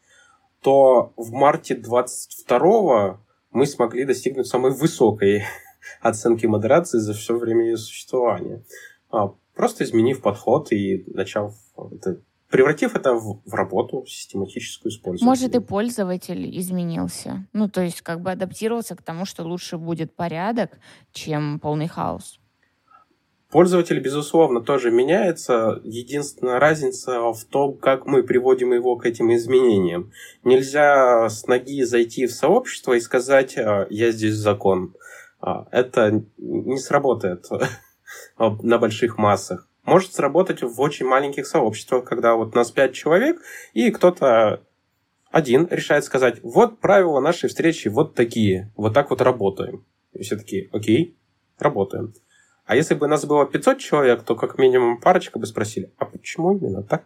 то 0.60 1.12
в 1.16 1.32
марте 1.32 1.74
22 1.74 3.20
мы 3.50 3.66
смогли 3.66 4.04
достигнуть 4.04 4.46
самой 4.46 4.72
высокой 4.72 5.44
оценки 6.00 6.46
модерации 6.46 6.98
за 6.98 7.14
все 7.14 7.36
время 7.38 7.64
ее 7.64 7.76
существования. 7.76 8.64
А, 9.10 9.32
просто 9.54 9.84
изменив 9.84 10.20
подход 10.20 10.72
и 10.72 11.04
начав 11.06 11.54
это, 11.92 12.20
превратив 12.50 12.96
это 12.96 13.14
в, 13.14 13.42
в 13.44 13.54
работу 13.54 14.04
систематическую 14.06 14.90
использование. 14.92 15.28
Может, 15.28 15.54
и 15.54 15.60
пользователь 15.60 16.58
изменился. 16.58 17.46
Ну, 17.52 17.68
то 17.68 17.82
есть 17.82 18.02
как 18.02 18.20
бы 18.20 18.32
адаптироваться 18.32 18.96
к 18.96 19.02
тому, 19.02 19.24
что 19.24 19.44
лучше 19.44 19.78
будет 19.78 20.14
порядок, 20.14 20.78
чем 21.12 21.60
полный 21.60 21.88
хаос. 21.88 22.40
Пользователь, 23.54 24.00
безусловно, 24.00 24.60
тоже 24.60 24.90
меняется. 24.90 25.80
Единственная 25.84 26.58
разница 26.58 27.20
в 27.32 27.44
том, 27.44 27.78
как 27.78 28.04
мы 28.04 28.24
приводим 28.24 28.72
его 28.72 28.96
к 28.96 29.06
этим 29.06 29.32
изменениям. 29.32 30.10
Нельзя 30.42 31.28
с 31.28 31.46
ноги 31.46 31.84
зайти 31.84 32.26
в 32.26 32.32
сообщество 32.32 32.94
и 32.94 33.00
сказать 33.00 33.56
«А, 33.56 33.86
«я 33.90 34.10
здесь 34.10 34.34
закон». 34.34 34.96
А, 35.40 35.68
это 35.70 36.24
не 36.36 36.78
сработает 36.78 37.46
на 38.38 38.78
больших 38.78 39.18
массах. 39.18 39.68
Может 39.84 40.14
сработать 40.14 40.62
в 40.62 40.80
очень 40.80 41.06
маленьких 41.06 41.46
сообществах, 41.46 42.02
когда 42.02 42.34
вот 42.34 42.56
нас 42.56 42.72
пять 42.72 42.92
человек, 42.92 43.40
и 43.72 43.92
кто-то 43.92 44.64
один 45.30 45.68
решает 45.70 46.02
сказать, 46.02 46.40
вот 46.42 46.80
правила 46.80 47.20
нашей 47.20 47.48
встречи 47.48 47.86
вот 47.86 48.16
такие, 48.16 48.72
вот 48.74 48.94
так 48.94 49.10
вот 49.10 49.20
работаем. 49.20 49.84
И 50.12 50.24
все 50.24 50.36
такие, 50.36 50.68
окей, 50.72 51.16
работаем. 51.60 52.14
А 52.64 52.76
если 52.76 52.94
бы 52.94 53.06
нас 53.08 53.26
было 53.26 53.46
500 53.46 53.78
человек, 53.78 54.22
то 54.22 54.34
как 54.36 54.58
минимум 54.58 54.98
парочка 54.98 55.38
бы 55.38 55.46
спросили, 55.46 55.92
а 55.98 56.06
почему 56.06 56.56
именно 56.56 56.82
так? 56.82 57.04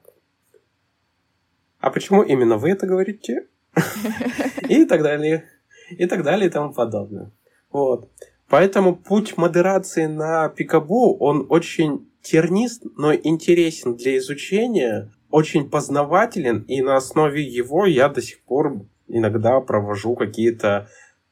А 1.80 1.90
почему 1.90 2.22
именно 2.22 2.56
вы 2.56 2.70
это 2.70 2.86
говорите? 2.86 3.48
И 4.68 4.84
так 4.84 5.02
далее. 5.02 5.44
И 5.90 6.06
так 6.06 6.22
далее 6.22 6.48
и 6.48 6.52
тому 6.52 6.74
подобное. 6.74 7.30
Вот. 7.70 8.10
Поэтому 8.48 8.94
путь 8.94 9.36
модерации 9.38 10.06
на 10.06 10.48
Пикабу, 10.48 11.16
он 11.16 11.46
очень 11.48 12.10
тернист, 12.22 12.82
но 12.96 13.14
интересен 13.14 13.96
для 13.96 14.18
изучения, 14.18 15.10
очень 15.30 15.68
познавателен, 15.70 16.62
и 16.68 16.82
на 16.82 16.96
основе 16.96 17.42
его 17.42 17.86
я 17.86 18.08
до 18.08 18.20
сих 18.20 18.40
пор 18.42 18.86
иногда 19.06 19.60
провожу 19.60 20.14
какие-то 20.14 20.88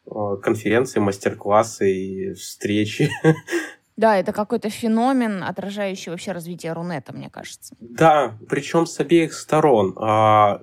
э, 0.07 0.11
конференции, 0.43 1.01
мастер-классы 1.01 1.93
и 1.93 2.33
встречи 2.35 3.11
Да, 3.97 4.19
это 4.19 4.33
какой-то 4.33 4.69
феномен, 4.69 5.43
отражающий 5.43 6.11
вообще 6.11 6.33
развитие 6.33 6.73
Рунета, 6.73 7.13
мне 7.13 7.31
кажется. 7.31 7.75
Да, 7.81 8.37
причем 8.49 8.87
с 8.87 9.01
обеих 9.01 9.33
сторон. 9.33 9.97
А, 9.99 10.63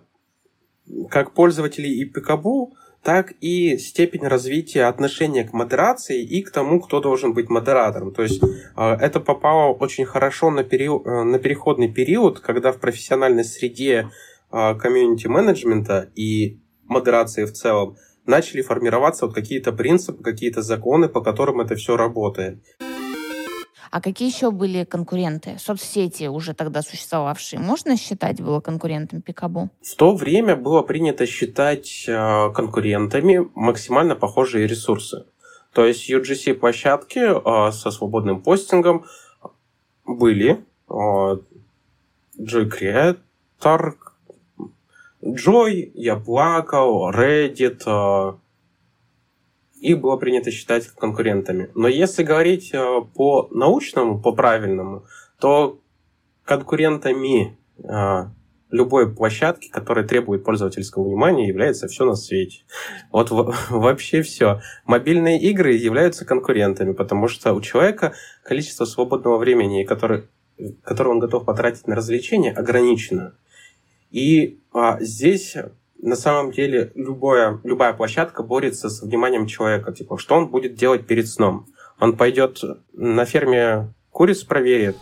как 1.10 1.34
пользователей 1.34 1.98
и 2.00 2.06
Пикабу, 2.06 2.76
так 3.04 3.34
и 3.42 3.78
степень 3.78 4.26
развития 4.26 4.86
отношения 4.86 5.44
к 5.44 5.52
модерации 5.52 6.24
и 6.24 6.42
к 6.42 6.52
тому, 6.52 6.80
кто 6.80 7.02
должен 7.02 7.34
быть 7.34 7.50
модератором. 7.50 8.14
То 8.14 8.22
есть 8.22 8.42
а, 8.76 8.96
это 8.96 9.20
попало 9.20 9.74
очень 9.74 10.06
хорошо 10.06 10.52
на, 10.52 10.64
период, 10.64 11.06
э, 11.06 11.24
на 11.24 11.40
переходный 11.40 11.92
период, 11.92 12.40
когда 12.40 12.72
в 12.72 12.80
профессиональной 12.80 13.44
среде 13.44 14.10
а, 14.52 14.76
комьюнити-менеджмента 14.76 16.10
и 16.16 16.62
модерации 16.84 17.46
в 17.46 17.52
целом 17.52 17.98
начали 18.26 18.62
формироваться 18.62 19.26
вот 19.26 19.36
какие-то 19.36 19.74
принципы, 19.74 20.24
какие-то 20.24 20.62
законы, 20.62 21.10
по 21.10 21.22
которым 21.22 21.60
это 21.60 21.76
все 21.76 21.98
работает. 21.98 22.64
А 23.94 24.02
какие 24.02 24.28
еще 24.28 24.50
были 24.50 24.86
конкуренты? 24.86 25.60
Соцсети, 25.60 26.26
уже 26.26 26.56
тогда 26.56 26.82
существовавшие, 26.82 27.60
можно 27.60 27.96
считать 27.96 28.42
было 28.42 28.60
конкурентом 28.60 29.22
Пикабу? 29.22 29.70
В 29.84 29.96
то 29.96 30.16
время 30.16 30.56
было 30.56 30.82
принято 30.82 31.28
считать 31.28 32.06
э, 32.08 32.52
конкурентами 32.56 33.48
максимально 33.54 34.16
похожие 34.16 34.66
ресурсы. 34.66 35.26
То 35.74 35.86
есть 35.86 36.10
UGC-площадки 36.10 37.20
э, 37.20 37.72
со 37.72 37.92
свободным 37.92 38.42
постингом 38.42 39.06
были. 40.08 40.66
Э, 40.90 41.38
Joy 42.40 42.72
Creator, 42.72 43.94
Joy, 45.22 45.92
я 45.94 46.16
плакал, 46.16 47.12
Reddit, 47.12 47.84
их 49.84 50.00
было 50.00 50.16
принято 50.16 50.50
считать 50.50 50.88
конкурентами. 50.88 51.70
Но 51.76 51.88
если 51.88 52.24
говорить 52.24 52.74
э, 52.74 53.02
по 53.14 53.50
научному, 53.52 54.22
по 54.22 54.32
правильному, 54.32 55.06
то 55.40 55.82
конкурентами 56.46 57.58
э, 57.84 58.26
любой 58.72 59.14
площадки, 59.14 59.68
которая 59.68 60.08
требует 60.08 60.46
пользовательского 60.46 61.04
внимания, 61.04 61.50
является 61.50 61.88
все 61.88 62.06
на 62.06 62.16
свете. 62.16 62.64
Вот 63.12 63.30
вообще 63.70 64.22
все. 64.22 64.62
Мобильные 64.86 65.42
игры 65.42 65.74
являются 65.74 66.24
конкурентами, 66.24 66.94
потому 66.94 67.28
что 67.28 67.54
у 67.54 67.60
человека 67.60 68.14
количество 68.44 68.86
свободного 68.86 69.38
времени, 69.38 69.84
которое, 69.84 70.30
которое 70.84 71.10
он 71.10 71.20
готов 71.20 71.44
потратить 71.44 71.88
на 71.88 71.96
развлечения, 71.96 72.54
ограничено. 72.54 73.36
И 74.12 74.62
а, 74.72 74.98
здесь 75.02 75.58
на 76.04 76.18
самом 76.18 76.52
деле 76.52 76.92
любая, 76.96 77.62
любая 77.64 77.94
площадка 77.94 78.44
борется 78.44 78.90
с 78.90 79.02
вниманием 79.02 79.48
человека. 79.48 79.94
Типа, 79.94 80.18
что 80.18 80.36
он 80.36 80.50
будет 80.50 80.76
делать 80.76 81.08
перед 81.08 81.30
сном? 81.30 81.68
Он 81.98 82.18
пойдет 82.18 82.60
на 82.92 83.24
ферме 83.24 83.94
куриц 84.12 84.44
проверит, 84.44 84.98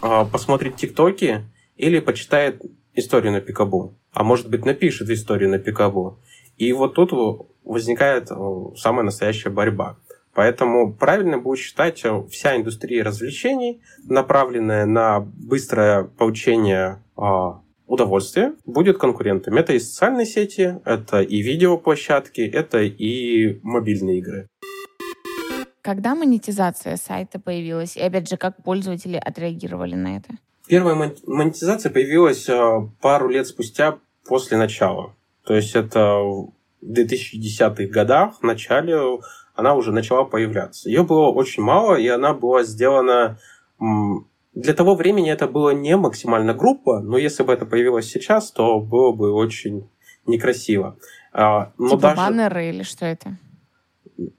а, 0.00 0.24
посмотрит 0.24 0.76
тиктоки 0.76 1.44
или 1.76 1.98
почитает 1.98 2.62
историю 2.94 3.32
на 3.32 3.40
Пикабу. 3.40 3.98
А 4.12 4.22
может 4.22 4.48
быть, 4.48 4.64
напишет 4.64 5.10
историю 5.10 5.50
на 5.50 5.58
Пикабу. 5.58 6.20
И 6.58 6.72
вот 6.72 6.94
тут 6.94 7.48
возникает 7.64 8.30
э, 8.30 8.34
самая 8.76 9.04
настоящая 9.04 9.50
борьба. 9.50 9.96
Поэтому 10.32 10.92
правильно 10.92 11.38
будет 11.38 11.58
считать 11.58 12.04
э, 12.04 12.22
вся 12.30 12.56
индустрия 12.56 13.02
развлечений, 13.02 13.82
направленная 14.04 14.86
на 14.86 15.20
быстрое 15.20 16.04
получение 16.04 17.02
а, 17.16 17.61
удовольствие 17.86 18.54
будет 18.64 18.98
конкурентами. 18.98 19.60
Это 19.60 19.72
и 19.72 19.78
социальные 19.78 20.26
сети, 20.26 20.80
это 20.84 21.20
и 21.20 21.42
видеоплощадки, 21.42 22.40
это 22.40 22.82
и 22.82 23.60
мобильные 23.62 24.18
игры. 24.18 24.48
когда 25.82 26.14
монетизация 26.14 26.96
сайта 26.96 27.40
появилась? 27.40 27.96
И 27.96 28.00
опять 28.00 28.28
же, 28.28 28.36
как 28.36 28.62
пользователи 28.62 29.16
отреагировали 29.16 29.96
на 29.96 30.16
это? 30.16 30.28
Первая 30.68 31.12
монетизация 31.26 31.90
появилась 31.90 32.48
э, 32.48 32.88
пару 33.00 33.28
лет 33.28 33.46
спустя 33.48 33.98
после 34.24 34.56
начала. 34.56 35.14
То 35.44 35.54
есть 35.54 35.74
это 35.74 36.18
в 36.20 36.52
2010-х 36.82 37.86
годах, 37.86 38.38
в 38.40 38.42
начале 38.44 39.18
она 39.54 39.74
уже 39.74 39.92
начала 39.92 40.24
появляться. 40.24 40.88
Ее 40.88 41.02
было 41.02 41.26
очень 41.26 41.62
мало, 41.62 41.96
и 41.96 42.06
она 42.08 42.32
была 42.32 42.62
сделана... 42.62 43.38
Для 44.54 44.74
того 44.74 44.94
времени 44.94 45.32
это 45.32 45.48
было 45.48 45.70
не 45.70 45.96
максимально 45.96 46.52
группа, 46.52 47.00
но 47.00 47.16
если 47.16 47.42
бы 47.42 47.52
это 47.52 47.64
появилось 47.64 48.10
сейчас, 48.10 48.50
то 48.50 48.80
было 48.80 49.12
бы 49.12 49.32
очень 49.32 49.88
некрасиво. 50.26 50.98
А, 51.32 51.72
но 51.78 51.90
типа 51.90 52.00
даже... 52.02 52.16
баннеры 52.16 52.68
или 52.68 52.82
что 52.82 53.06
это? 53.06 53.38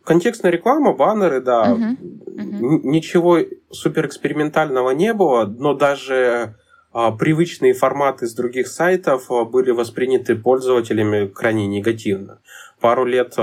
Контекстная 0.04 0.52
реклама, 0.52 0.94
баннеры, 0.94 1.42
да. 1.42 1.74
Угу. 1.74 1.84
Угу. 1.84 2.90
Ничего 2.90 3.40
суперэкспериментального 3.72 4.92
не 4.92 5.14
было, 5.14 5.46
но 5.46 5.74
даже 5.74 6.56
а, 6.92 7.12
привычные 7.12 7.74
форматы 7.74 8.28
с 8.28 8.36
других 8.36 8.68
сайтов 8.68 9.32
а, 9.32 9.46
были 9.46 9.72
восприняты 9.72 10.36
пользователями 10.36 11.28
крайне 11.28 11.66
негативно. 11.66 12.40
Пару 12.80 13.06
лет 13.06 13.36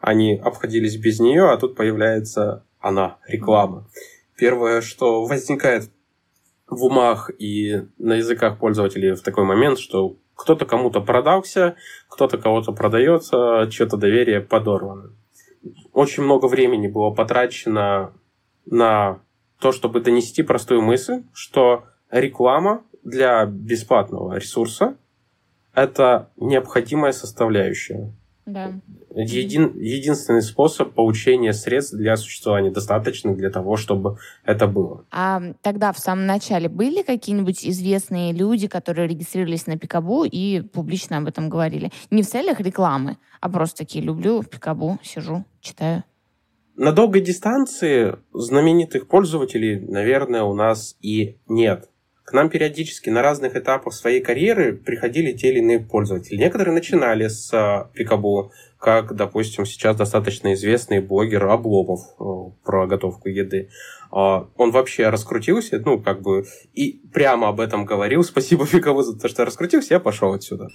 они 0.00 0.36
обходились 0.36 0.96
без 0.96 1.20
нее, 1.20 1.50
а 1.50 1.56
тут 1.56 1.76
появляется 1.76 2.64
она, 2.80 3.18
реклама. 3.26 3.86
Первое, 4.40 4.80
что 4.80 5.26
возникает 5.26 5.90
в 6.66 6.82
умах 6.82 7.30
и 7.38 7.82
на 7.98 8.14
языках 8.14 8.58
пользователей 8.58 9.12
в 9.12 9.20
такой 9.20 9.44
момент, 9.44 9.78
что 9.78 10.16
кто-то 10.34 10.64
кому-то 10.64 11.02
продался, 11.02 11.76
кто-то 12.08 12.38
кого-то 12.38 12.72
продается, 12.72 13.68
чье-то 13.70 13.98
доверие 13.98 14.40
подорвано. 14.40 15.10
Очень 15.92 16.22
много 16.22 16.46
времени 16.46 16.88
было 16.88 17.10
потрачено 17.10 18.14
на 18.64 19.20
то, 19.58 19.72
чтобы 19.72 20.00
донести 20.00 20.42
простую 20.42 20.80
мысль, 20.80 21.22
что 21.34 21.84
реклама 22.10 22.82
для 23.04 23.44
бесплатного 23.44 24.36
ресурса– 24.36 24.96
это 25.74 26.30
необходимая 26.36 27.12
составляющая. 27.12 28.14
Да. 28.52 28.72
Един, 29.14 29.76
единственный 29.76 30.42
способ 30.42 30.94
получения 30.94 31.52
средств 31.52 31.94
для 31.94 32.16
существования, 32.16 32.70
достаточно 32.70 33.34
для 33.34 33.50
того, 33.50 33.76
чтобы 33.76 34.18
это 34.44 34.66
было. 34.68 35.04
А 35.10 35.40
тогда 35.62 35.92
в 35.92 35.98
самом 35.98 36.26
начале 36.26 36.68
были 36.68 37.02
какие-нибудь 37.02 37.66
известные 37.66 38.32
люди, 38.32 38.68
которые 38.68 39.08
регистрировались 39.08 39.66
на 39.66 39.76
Пикабу 39.76 40.24
и 40.24 40.60
публично 40.60 41.18
об 41.18 41.26
этом 41.26 41.48
говорили? 41.48 41.90
Не 42.10 42.22
в 42.22 42.28
целях 42.28 42.60
рекламы, 42.60 43.16
а 43.40 43.48
просто 43.48 43.78
такие 43.78 44.04
люблю 44.04 44.42
Пикабу, 44.42 44.98
сижу, 45.02 45.44
читаю. 45.60 46.04
На 46.76 46.92
долгой 46.92 47.20
дистанции 47.20 48.16
знаменитых 48.32 49.06
пользователей, 49.06 49.80
наверное, 49.80 50.44
у 50.44 50.54
нас 50.54 50.96
и 51.02 51.36
нет. 51.46 51.89
К 52.30 52.32
нам 52.32 52.48
периодически 52.48 53.10
на 53.10 53.22
разных 53.22 53.56
этапах 53.56 53.92
своей 53.92 54.20
карьеры 54.20 54.72
приходили 54.72 55.32
те 55.32 55.48
или 55.48 55.58
иные 55.58 55.80
пользователи. 55.80 56.36
Некоторые 56.36 56.72
начинали 56.72 57.26
с 57.26 57.90
Пикабу, 57.92 58.52
как, 58.78 59.16
допустим, 59.16 59.66
сейчас 59.66 59.96
достаточно 59.96 60.54
известный 60.54 61.00
блогер 61.00 61.44
Обломов 61.46 62.02
uh, 62.20 62.52
про 62.62 62.86
готовку 62.86 63.28
еды. 63.28 63.70
Uh, 64.12 64.46
он 64.56 64.70
вообще 64.70 65.08
раскрутился, 65.08 65.82
ну, 65.84 66.00
как 66.00 66.22
бы, 66.22 66.44
и 66.72 67.02
прямо 67.12 67.48
об 67.48 67.58
этом 67.58 67.84
говорил. 67.84 68.22
Спасибо 68.32 68.64
Пикабу 68.64 69.02
за 69.02 69.18
то, 69.18 69.26
что 69.26 69.44
раскрутился, 69.44 69.94
я 69.94 69.98
пошел 69.98 70.32
отсюда. 70.32 70.68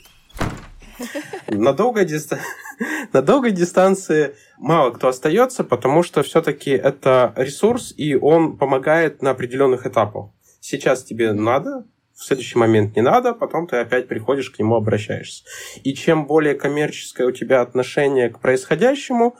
На 1.48 1.72
долгой, 1.72 2.04
диста... 2.04 2.38
на 3.14 3.22
долгой 3.22 3.52
дистанции 3.52 4.36
мало 4.58 4.92
кто 4.92 5.08
остается, 5.08 5.64
потому 5.64 6.04
что 6.04 6.22
все-таки 6.22 6.72
это 6.72 7.34
ресурс, 7.38 7.94
и 7.96 8.14
он 8.14 8.58
помогает 8.58 9.22
на 9.22 9.32
определенных 9.32 9.88
этапах 9.88 10.32
сейчас 10.66 11.04
тебе 11.04 11.34
надо, 11.34 11.86
в 12.16 12.24
следующий 12.24 12.58
момент 12.58 12.96
не 12.96 13.02
надо, 13.02 13.34
потом 13.34 13.68
ты 13.68 13.78
опять 13.78 14.08
приходишь 14.08 14.50
к 14.50 14.60
нему, 14.60 14.76
обращаешься. 14.76 15.44
И 15.84 15.94
чем 15.94 16.26
более 16.26 16.56
коммерческое 16.56 17.28
у 17.28 17.32
тебя 17.32 17.62
отношение 17.62 18.30
к 18.30 18.40
происходящему, 18.40 19.36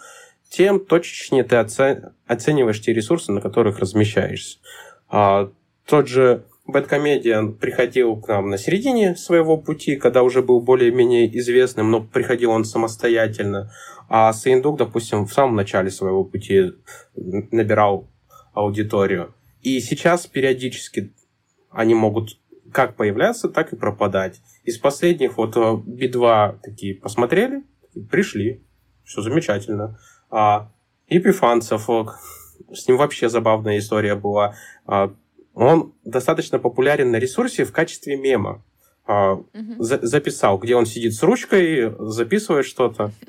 тем 0.50 0.80
точечнее 0.80 1.44
ты 1.44 1.56
оцениваешь 2.28 2.82
те 2.82 2.94
ресурсы, 2.94 3.32
на 3.32 3.42
которых 3.42 3.80
размещаешься. 3.80 4.60
А, 5.10 5.52
тот 5.86 6.08
же 6.08 6.46
Бэткомедиан 6.68 7.54
приходил 7.54 8.18
к 8.18 8.28
нам 8.28 8.50
на 8.50 8.58
середине 8.58 9.16
своего 9.16 9.58
пути, 9.58 9.96
когда 9.96 10.24
уже 10.24 10.42
был 10.42 10.62
более-менее 10.62 11.38
известным, 11.40 11.92
но 11.92 12.02
приходил 12.02 12.52
он 12.52 12.66
самостоятельно. 12.66 13.72
А 14.10 14.32
Сейндук, 14.34 14.78
допустим, 14.78 15.26
в 15.26 15.34
самом 15.34 15.56
начале 15.56 15.90
своего 15.90 16.24
пути 16.24 16.74
набирал 17.16 18.08
аудиторию. 18.54 19.35
И 19.66 19.80
сейчас 19.80 20.28
периодически 20.28 21.12
они 21.72 21.96
могут 21.96 22.38
как 22.72 22.96
появляться, 22.96 23.50
так 23.50 23.74
и 23.74 23.76
пропадать. 23.76 24.40
Из 24.64 24.78
последних 24.78 25.38
вот 25.38 25.58
э, 25.58 25.78
Би-2 25.84 26.60
такие 26.62 26.94
посмотрели, 26.94 27.64
пришли, 28.12 28.62
все 29.04 29.22
замечательно. 29.22 30.00
А 30.30 30.72
Епифанцев, 31.08 31.90
с 32.72 32.88
ним 32.88 32.98
вообще 32.98 33.28
забавная 33.28 33.80
история 33.80 34.14
была. 34.14 34.54
А, 34.86 35.12
он 35.56 35.96
достаточно 36.04 36.60
популярен 36.60 37.10
на 37.10 37.16
ресурсе 37.16 37.66
в 37.66 37.72
качестве 37.72 38.18
мема. 38.18 38.64
угу. 39.08 39.44
за, 39.80 39.98
записал, 40.06 40.60
где 40.60 40.76
он 40.76 40.86
сидит 40.86 41.16
с 41.16 41.24
ручкой, 41.24 41.92
записывает 42.00 42.68
что-то. 42.68 43.12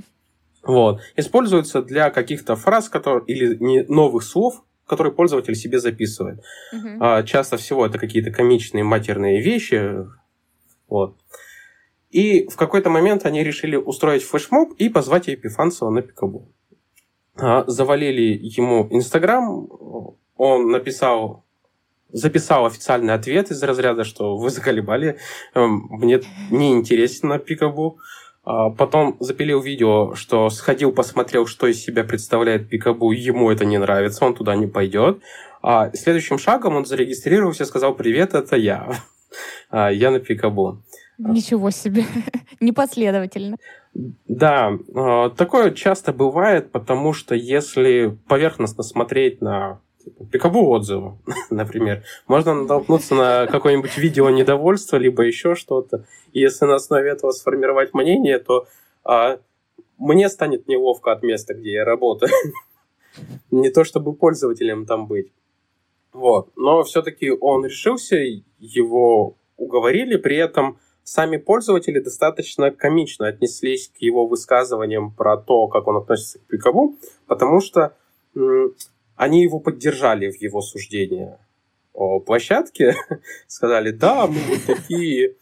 Вот. 0.62 1.01
Используется 1.14 1.81
для 1.81 2.11
каких-то 2.11 2.57
фраз 2.57 2.88
которые, 2.88 3.25
или 3.27 3.57
не, 3.57 3.85
новых 3.85 4.25
слов, 4.25 4.64
который 4.87 5.12
пользователь 5.12 5.55
себе 5.55 5.79
записывает. 5.81 6.40
Uh-huh. 6.72 6.96
А, 7.01 7.22
часто 7.22 7.57
всего 7.57 7.87
это 7.87 7.99
какие-то 7.99 8.31
комичные 8.31 8.85
матерные 8.85 9.42
вещи. 9.42 10.07
Вот. 10.88 11.16
И 12.11 12.49
в 12.49 12.57
какой-то 12.57 12.88
момент 12.88 13.27
они 13.27 13.42
решили 13.42 13.77
устроить 13.77 14.22
флешмоб 14.22 14.72
и 14.79 14.88
позвать 14.88 15.29
Епифанцева 15.29 15.90
на 15.90 16.03
пикабу. 16.03 16.49
А, 17.35 17.64
завалили 17.66 18.38
ему 18.42 18.87
Инстаграм, 18.90 19.68
он 20.37 20.70
написал 20.70 21.44
записал 22.12 22.66
официальный 22.66 23.14
ответ 23.14 23.51
из 23.51 23.62
разряда, 23.62 24.05
что 24.05 24.37
вы 24.37 24.51
заколебали, 24.51 25.18
эм, 25.55 25.87
мне 25.90 26.20
не 26.51 26.72
интересно 26.72 27.38
пикабу. 27.38 27.99
А 28.47 28.71
потом 28.71 29.17
запилил 29.19 29.61
видео, 29.61 30.15
что 30.15 30.49
сходил, 30.51 30.93
посмотрел, 30.93 31.49
что 31.49 31.67
из 31.67 31.83
себя 31.83 32.05
представляет 32.05 32.69
Пикабу, 32.69 33.11
ему 33.11 33.51
это 33.51 33.65
не 33.65 33.77
нравится, 33.77 34.25
он 34.25 34.35
туда 34.35 34.55
не 34.55 34.69
пойдет. 34.69 35.21
А 35.63 35.91
следующим 35.93 36.39
шагом 36.39 36.77
он 36.77 36.87
зарегистрировался 36.87 37.65
сказал, 37.65 37.95
привет, 37.95 38.35
это 38.35 38.57
я. 38.57 38.89
А, 39.69 39.91
я 39.91 40.13
на 40.13 40.21
Пикабу. 40.21 40.81
Ничего 41.19 41.71
себе. 41.71 42.05
Непоследовательно. 42.61 43.57
Да, 44.29 44.73
а, 44.95 45.31
такое 45.31 45.73
часто 45.73 46.13
бывает, 46.13 46.71
потому 46.71 47.13
что 47.13 47.35
если 47.35 48.17
поверхностно 48.29 48.85
смотреть 48.85 49.43
на 49.43 49.81
пикабу 50.31 50.69
отзывы, 50.69 51.19
например. 51.51 52.03
Можно 52.27 52.55
натолкнуться 52.55 53.14
на 53.14 53.47
какое-нибудь 53.47 53.97
видео 53.99 54.31
недовольства, 54.31 54.97
либо 54.97 55.23
еще 55.23 55.55
что-то. 55.55 56.07
И 56.33 56.40
если 56.40 56.64
на 56.66 56.77
основе 56.77 57.11
этого 57.11 57.33
сформировать 57.33 57.95
мнение, 57.95 58.38
то 58.38 58.66
а, 59.05 59.38
мне 59.99 60.29
станет 60.29 60.69
неловко 60.69 61.12
от 61.12 61.23
места, 61.23 61.55
где 61.55 61.73
я 61.73 61.85
работаю. 61.85 62.33
Не 63.51 63.71
то 63.71 63.85
чтобы 63.85 64.14
пользователем 64.14 64.87
там 64.87 65.07
быть. 65.07 65.33
Вот. 66.12 66.51
Но 66.57 66.83
все-таки 66.83 67.31
он 67.31 67.64
решился, 67.64 68.16
его 68.59 69.37
уговорили, 69.57 70.16
при 70.16 70.37
этом 70.37 70.78
сами 71.03 71.37
пользователи 71.37 72.01
достаточно 72.01 72.70
комично 72.70 73.28
отнеслись 73.28 73.89
к 73.89 73.99
его 73.99 74.26
высказываниям 74.26 75.14
про 75.14 75.37
то, 75.37 75.68
как 75.68 75.87
он 75.87 75.99
относится 75.99 76.39
к 76.39 76.43
пикабу, 76.43 76.97
потому 77.26 77.61
что 77.61 77.97
они 79.17 79.43
его 79.43 79.61
поддержали 79.61 80.31
в 80.31 80.37
его 80.37 80.61
суждении 80.61 81.37
о 81.93 82.21
площадке, 82.21 82.95
сказали, 83.47 83.91
да, 83.91 84.27
мы 84.27 84.39
вот 84.49 84.64
такие. 84.67 85.35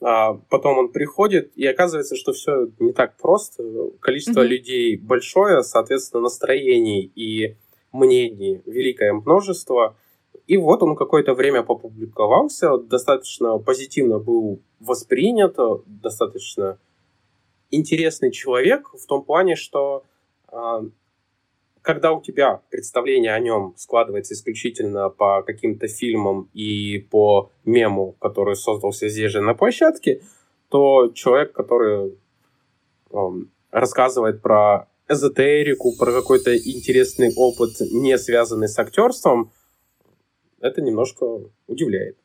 А 0.00 0.34
потом 0.34 0.78
он 0.78 0.92
приходит, 0.92 1.52
и 1.56 1.66
оказывается, 1.66 2.14
что 2.14 2.32
все 2.32 2.68
не 2.78 2.92
так 2.92 3.16
просто. 3.16 3.64
Количество 4.00 4.40
mm-hmm. 4.40 4.46
людей 4.46 4.96
большое, 4.96 5.62
соответственно, 5.62 6.22
настроений 6.22 7.10
и 7.14 7.56
мнений 7.92 8.62
великое 8.64 9.12
множество. 9.12 9.96
И 10.46 10.56
вот 10.56 10.82
он 10.82 10.94
какое-то 10.94 11.34
время 11.34 11.62
попубликовался, 11.62 12.78
достаточно 12.78 13.58
позитивно 13.58 14.18
был 14.18 14.62
воспринят, 14.78 15.56
достаточно 15.86 16.78
интересный 17.70 18.30
человек 18.30 18.88
в 18.94 19.04
том 19.06 19.24
плане, 19.24 19.56
что 19.56 20.04
а, 20.46 20.84
когда 21.88 22.12
у 22.12 22.20
тебя 22.20 22.60
представление 22.68 23.32
о 23.32 23.40
нем 23.40 23.72
складывается 23.78 24.34
исключительно 24.34 25.08
по 25.08 25.42
каким-то 25.42 25.88
фильмам 25.88 26.50
и 26.52 26.98
по 26.98 27.50
мему, 27.64 28.12
который 28.20 28.56
создался 28.56 29.08
здесь 29.08 29.32
же 29.32 29.40
на 29.40 29.54
площадке, 29.54 30.20
то 30.68 31.08
человек, 31.14 31.54
который 31.54 32.18
um, 33.08 33.48
рассказывает 33.70 34.42
про 34.42 34.90
эзотерику, 35.08 35.96
про 35.98 36.12
какой-то 36.12 36.54
интересный 36.58 37.32
опыт, 37.34 37.80
не 37.80 38.18
связанный 38.18 38.68
с 38.68 38.78
актерством, 38.78 39.50
это 40.60 40.82
немножко 40.82 41.24
удивляет. 41.68 42.18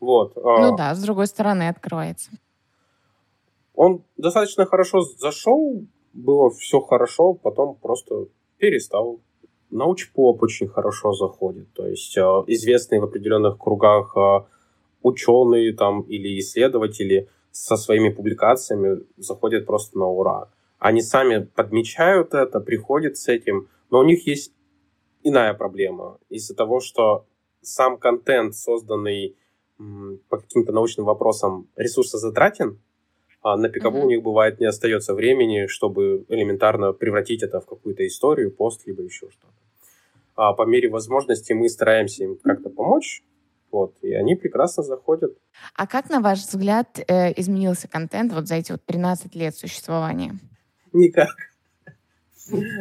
Вот. 0.00 0.32
А 0.38 0.70
ну 0.70 0.76
да, 0.78 0.94
с 0.94 1.02
другой 1.02 1.26
стороны 1.26 1.68
открывается. 1.68 2.30
Он 3.74 4.02
достаточно 4.16 4.64
хорошо 4.64 5.02
зашел, 5.02 5.84
было 6.14 6.50
все 6.52 6.80
хорошо, 6.80 7.34
потом 7.34 7.74
просто 7.74 8.28
перестал. 8.60 9.20
Научпоп 9.70 10.42
очень 10.42 10.68
хорошо 10.68 11.12
заходит, 11.12 11.72
то 11.72 11.86
есть 11.86 12.16
а, 12.18 12.44
известные 12.46 13.00
в 13.00 13.04
определенных 13.04 13.58
кругах 13.58 14.16
а, 14.16 14.46
ученые 15.02 15.72
там 15.74 16.02
или 16.02 16.38
исследователи 16.38 17.28
со 17.52 17.76
своими 17.76 18.10
публикациями 18.10 19.04
заходят 19.16 19.66
просто 19.66 19.98
на 19.98 20.06
ура. 20.06 20.50
Они 20.78 21.02
сами 21.02 21.44
подмечают 21.44 22.34
это, 22.34 22.60
приходят 22.60 23.16
с 23.16 23.28
этим, 23.28 23.68
но 23.90 24.00
у 24.00 24.04
них 24.04 24.26
есть 24.26 24.52
иная 25.22 25.54
проблема 25.54 26.18
из-за 26.28 26.54
того, 26.54 26.80
что 26.80 27.26
сам 27.62 27.98
контент, 27.98 28.54
созданный 28.54 29.36
по 30.28 30.38
каким-то 30.38 30.72
научным 30.72 31.06
вопросам, 31.06 31.68
ресурсозатратен, 31.76 32.80
а 33.42 33.56
на 33.56 33.68
пикабу 33.68 33.98
mm-hmm. 33.98 34.04
у 34.04 34.08
них 34.08 34.22
бывает 34.22 34.60
не 34.60 34.66
остается 34.66 35.14
времени, 35.14 35.66
чтобы 35.66 36.24
элементарно 36.28 36.92
превратить 36.92 37.42
это 37.42 37.60
в 37.60 37.66
какую-то 37.66 38.06
историю, 38.06 38.50
пост, 38.50 38.86
либо 38.86 39.02
еще 39.02 39.28
что-то. 39.30 39.54
А 40.36 40.52
по 40.52 40.64
мере 40.66 40.88
возможности 40.88 41.52
мы 41.52 41.68
стараемся 41.68 42.24
им 42.24 42.36
как-то 42.36 42.70
помочь, 42.70 43.22
вот, 43.70 43.94
и 44.02 44.12
они 44.12 44.34
прекрасно 44.34 44.82
заходят. 44.82 45.36
А 45.74 45.86
как, 45.86 46.10
на 46.10 46.20
ваш 46.20 46.40
взгляд, 46.40 46.98
э, 47.06 47.32
изменился 47.40 47.88
контент 47.88 48.32
вот 48.32 48.48
за 48.48 48.56
эти 48.56 48.72
вот 48.72 48.82
13 48.84 49.34
лет 49.34 49.54
существования? 49.54 50.34
Никак. 50.92 51.30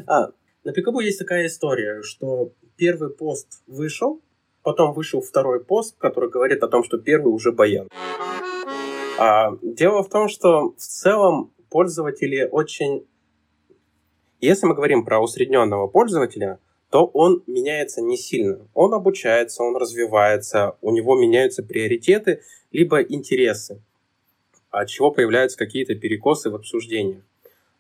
А, 0.08 0.32
на 0.64 0.74
Пикабу 0.74 1.00
есть 1.00 1.20
такая 1.20 1.46
история, 1.46 2.02
что 2.02 2.54
первый 2.76 3.10
пост 3.10 3.62
вышел, 3.68 4.22
Потом 4.62 4.94
вышел 4.94 5.22
второй 5.22 5.64
пост, 5.64 5.96
который 5.98 6.30
говорит 6.30 6.62
о 6.64 6.68
том, 6.68 6.84
что 6.84 6.98
первый 6.98 7.34
уже 7.34 7.52
баян. 7.52 7.88
А, 9.22 9.52
дело 9.62 10.02
в 10.02 10.08
том, 10.08 10.30
что 10.30 10.70
в 10.78 10.78
целом 10.78 11.52
пользователи 11.70 12.48
очень... 12.50 13.06
Если 14.40 14.66
мы 14.66 14.74
говорим 14.74 15.04
про 15.04 15.20
усредненного 15.20 15.88
пользователя, 15.88 16.60
то 16.90 17.06
он 17.06 17.44
меняется 17.46 18.02
не 18.02 18.16
сильно. 18.16 18.66
Он 18.74 18.94
обучается, 18.94 19.62
он 19.62 19.76
развивается, 19.76 20.78
у 20.80 20.92
него 20.92 21.20
меняются 21.20 21.64
приоритеты, 21.64 22.44
либо 22.72 23.02
интересы, 23.02 23.82
от 24.70 24.88
чего 24.88 25.12
появляются 25.12 25.58
какие-то 25.58 25.96
перекосы 25.96 26.50
в 26.50 26.56
обсуждениях. 26.56 27.24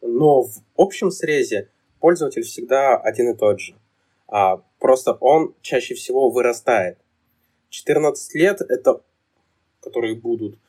Но 0.02 0.44
в 0.44 0.62
общем 0.76 1.10
срезе 1.10 1.70
пользователь 2.02 2.44
всегда 2.44 2.98
один 2.98 3.34
и 3.34 3.38
тот 3.38 3.62
же. 3.62 3.76
А, 4.28 4.58
просто 4.78 5.14
он 5.14 5.56
чаще 5.62 5.96
всего 5.96 6.30
вырастает. 6.30 6.98
14 7.70 8.36
лет, 8.36 8.60
это, 8.60 9.02
которые 9.80 10.16
будут, 10.16 10.60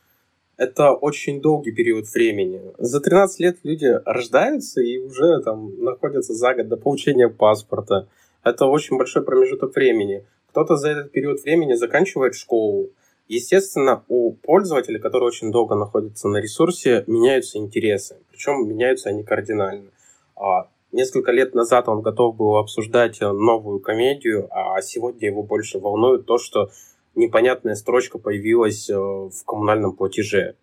это 0.60 0.92
очень 0.92 1.40
долгий 1.40 1.72
период 1.72 2.06
времени. 2.12 2.60
За 2.76 3.00
13 3.00 3.40
лет 3.40 3.56
люди 3.62 3.98
рождаются 4.04 4.82
и 4.82 4.98
уже 4.98 5.40
там 5.40 5.82
находятся 5.82 6.34
за 6.34 6.52
год 6.52 6.68
до 6.68 6.76
получения 6.76 7.30
паспорта. 7.30 8.08
Это 8.44 8.66
очень 8.66 8.98
большой 8.98 9.24
промежуток 9.24 9.74
времени. 9.74 10.22
Кто-то 10.50 10.76
за 10.76 10.90
этот 10.90 11.12
период 11.12 11.42
времени 11.42 11.72
заканчивает 11.72 12.34
школу. 12.34 12.90
Естественно, 13.26 14.04
у 14.08 14.32
пользователя, 14.32 14.98
который 14.98 15.28
очень 15.28 15.50
долго 15.50 15.76
находится 15.76 16.28
на 16.28 16.36
ресурсе, 16.36 17.04
меняются 17.06 17.56
интересы. 17.56 18.18
Причем 18.30 18.68
меняются 18.68 19.08
они 19.08 19.24
кардинально. 19.24 19.90
А 20.36 20.68
Несколько 20.92 21.30
лет 21.30 21.54
назад 21.54 21.88
он 21.88 22.02
готов 22.02 22.36
был 22.36 22.56
обсуждать 22.56 23.20
новую 23.20 23.78
комедию, 23.78 24.48
а 24.50 24.82
сегодня 24.82 25.28
его 25.28 25.44
больше 25.44 25.78
волнует 25.78 26.26
то, 26.26 26.36
что 26.36 26.70
непонятная 27.14 27.74
строчка 27.74 28.18
появилась 28.18 28.88
э, 28.88 28.94
в 28.94 29.44
коммунальном 29.44 29.96
платеже. 29.96 30.56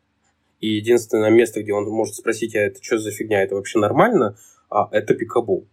И 0.59 0.69
единственное 0.69 1.29
место, 1.29 1.61
где 1.61 1.73
он 1.73 1.85
может 1.85 2.15
спросить, 2.15 2.55
а 2.55 2.59
это 2.59 2.83
что 2.83 2.97
за 2.97 3.11
фигня, 3.11 3.43
это 3.43 3.55
вообще 3.55 3.79
нормально, 3.79 4.37
а 4.69 4.89
это 4.91 5.13
Пикабу. 5.13 5.67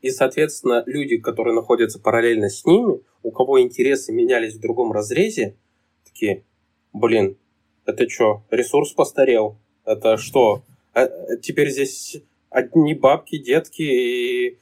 И, 0.00 0.10
соответственно, 0.10 0.82
люди, 0.86 1.18
которые 1.18 1.54
находятся 1.54 2.00
параллельно 2.00 2.48
с 2.48 2.64
ними, 2.64 3.00
у 3.22 3.30
кого 3.30 3.60
интересы 3.60 4.12
менялись 4.12 4.54
в 4.54 4.60
другом 4.60 4.92
разрезе, 4.92 5.56
такие, 6.04 6.44
блин, 6.92 7.36
это 7.84 8.08
что, 8.08 8.42
ресурс 8.50 8.92
постарел? 8.92 9.56
Это 9.84 10.16
что? 10.16 10.62
А, 10.94 11.08
теперь 11.42 11.70
здесь 11.70 12.22
одни 12.48 12.94
бабки, 12.94 13.38
детки, 13.38 13.82
и 13.82 14.58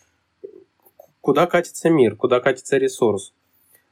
куда 1.20 1.46
катится 1.46 1.88
мир, 1.88 2.16
куда 2.16 2.40
катится 2.40 2.76
ресурс. 2.76 3.32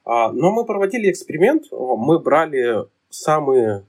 А, 0.06 0.32
но 0.32 0.50
мы 0.52 0.64
проводили 0.64 1.10
эксперимент, 1.10 1.66
мы 1.70 2.18
брали 2.18 2.86
самые 3.10 3.84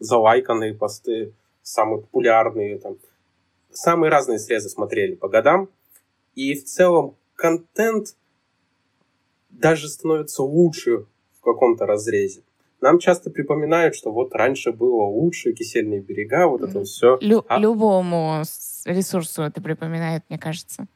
залайканные 0.00 0.74
посты, 0.74 1.32
самые 1.62 2.00
популярные, 2.00 2.78
там, 2.78 2.96
самые 3.70 4.10
разные 4.10 4.38
срезы 4.38 4.68
смотрели 4.68 5.14
по 5.14 5.28
годам, 5.28 5.68
и 6.34 6.54
в 6.54 6.64
целом 6.64 7.14
контент 7.36 8.16
даже 9.50 9.88
становится 9.88 10.42
лучше 10.42 11.06
в 11.38 11.40
каком-то 11.42 11.86
разрезе 11.86 12.42
нам 12.80 12.98
часто 12.98 13.30
припоминают, 13.30 13.94
что 13.94 14.12
вот 14.12 14.34
раньше 14.34 14.72
было 14.72 15.02
лучше, 15.04 15.52
кисельные 15.52 16.00
берега, 16.00 16.46
вот 16.46 16.62
это 16.62 16.84
все. 16.84 17.18
Лю- 17.20 17.44
а... 17.48 17.58
Любому 17.58 18.42
ресурсу 18.84 19.42
это 19.42 19.60
припоминает, 19.60 20.22
мне 20.28 20.38
кажется. 20.38 20.86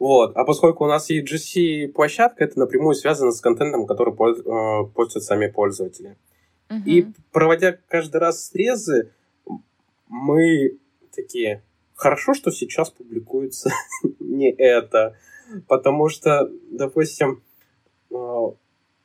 Вот. 0.00 0.34
А 0.34 0.44
поскольку 0.44 0.84
у 0.84 0.88
нас 0.88 1.10
есть 1.10 1.30
GC-площадка, 1.30 2.42
это 2.42 2.58
напрямую 2.58 2.94
связано 2.94 3.32
с 3.32 3.40
контентом, 3.42 3.86
который 3.86 4.14
э, 4.14 4.88
пользуются 4.94 5.20
сами 5.20 5.46
пользователи. 5.46 6.16
Uh-huh. 6.70 6.82
И 6.86 7.06
проводя 7.32 7.76
каждый 7.86 8.16
раз 8.16 8.48
срезы, 8.48 9.10
мы 10.08 10.78
такие, 11.14 11.62
хорошо, 11.94 12.32
что 12.32 12.50
сейчас 12.50 12.90
публикуется 12.90 13.70
не 14.20 14.50
это. 14.50 15.16
Потому 15.68 16.08
что, 16.08 16.50
допустим, 16.70 17.42
э, 18.10 18.46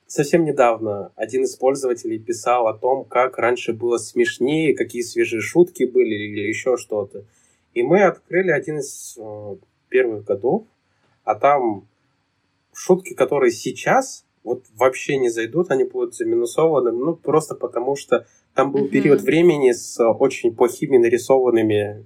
совсем 0.08 0.46
недавно 0.46 1.12
один 1.18 1.44
из 1.44 1.58
пользователей 1.58 2.20
писал 2.20 2.68
о 2.68 2.74
том, 2.74 3.04
как 3.04 3.38
раньше 3.38 3.74
было 3.74 3.98
смешнее, 3.98 4.74
какие 4.74 5.02
свежие 5.02 5.42
шутки 5.42 5.84
были 5.84 6.16
или 6.16 6.48
еще 6.48 6.78
что-то. 6.78 7.26
И 7.74 7.84
мы 7.84 8.04
открыли 8.04 8.52
один 8.52 8.80
из 8.80 9.18
э, 9.20 9.56
первых 9.90 10.24
годов, 10.24 10.64
а 11.26 11.36
там 11.36 11.88
шутки, 12.74 13.14
которые 13.14 13.52
сейчас 13.52 14.26
вот 14.44 14.64
вообще 14.76 15.18
не 15.18 15.30
зайдут, 15.30 15.72
они 15.72 15.84
будут 15.84 16.16
заминусованы, 16.16 16.92
ну, 16.92 17.16
просто 17.16 17.56
потому 17.56 17.96
что 17.96 18.26
там 18.54 18.72
был 18.72 18.86
mm-hmm. 18.86 18.90
период 18.90 19.22
времени 19.22 19.72
с 19.72 20.02
очень 20.02 20.56
плохими 20.56 20.98
нарисованными 20.98 22.06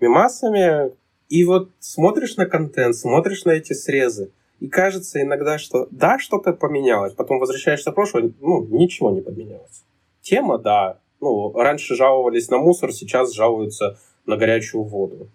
мемасами, 0.00 0.92
и 1.28 1.44
вот 1.44 1.70
смотришь 1.78 2.36
на 2.36 2.46
контент, 2.46 2.96
смотришь 2.96 3.44
на 3.44 3.52
эти 3.52 3.72
срезы, 3.72 4.32
и 4.58 4.66
кажется 4.66 5.22
иногда, 5.22 5.58
что 5.58 5.86
да, 5.90 6.18
что-то 6.18 6.52
поменялось. 6.52 7.14
Потом 7.14 7.38
возвращаешься 7.38 7.92
в 7.92 7.94
прошлое, 7.94 8.32
ну, 8.40 8.66
ничего 8.66 9.10
не 9.10 9.20
поменялось. 9.20 9.84
Тема, 10.22 10.58
да. 10.58 10.98
Ну, 11.20 11.52
раньше 11.52 11.94
жаловались 11.94 12.50
на 12.50 12.58
мусор, 12.58 12.92
сейчас 12.92 13.32
жалуются 13.32 13.98
на 14.26 14.36
горячую 14.36 14.82
воду. 14.82 15.28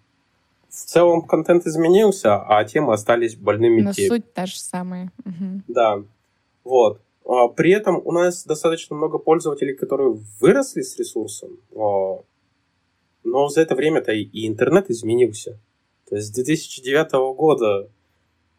В 0.76 0.84
целом 0.84 1.22
контент 1.22 1.66
изменился, 1.66 2.36
а 2.36 2.62
темы 2.64 2.92
остались 2.92 3.34
больными 3.34 3.80
Но 3.80 3.94
тем. 3.94 4.08
суть 4.08 4.34
та 4.34 4.44
же 4.44 4.58
самая. 4.58 5.10
Угу. 5.24 5.62
Да. 5.68 6.02
Вот. 6.64 7.00
А, 7.24 7.48
при 7.48 7.72
этом 7.72 8.02
у 8.04 8.12
нас 8.12 8.44
достаточно 8.44 8.94
много 8.94 9.16
пользователей, 9.16 9.74
которые 9.74 10.18
выросли 10.38 10.82
с 10.82 10.98
ресурсом, 10.98 11.58
а, 11.74 12.18
но 13.24 13.48
за 13.48 13.62
это 13.62 13.74
время-то 13.74 14.12
и 14.12 14.46
интернет 14.46 14.90
изменился. 14.90 15.58
То 16.10 16.16
есть 16.16 16.28
с 16.28 16.30
2009 16.32 17.34
года 17.34 17.88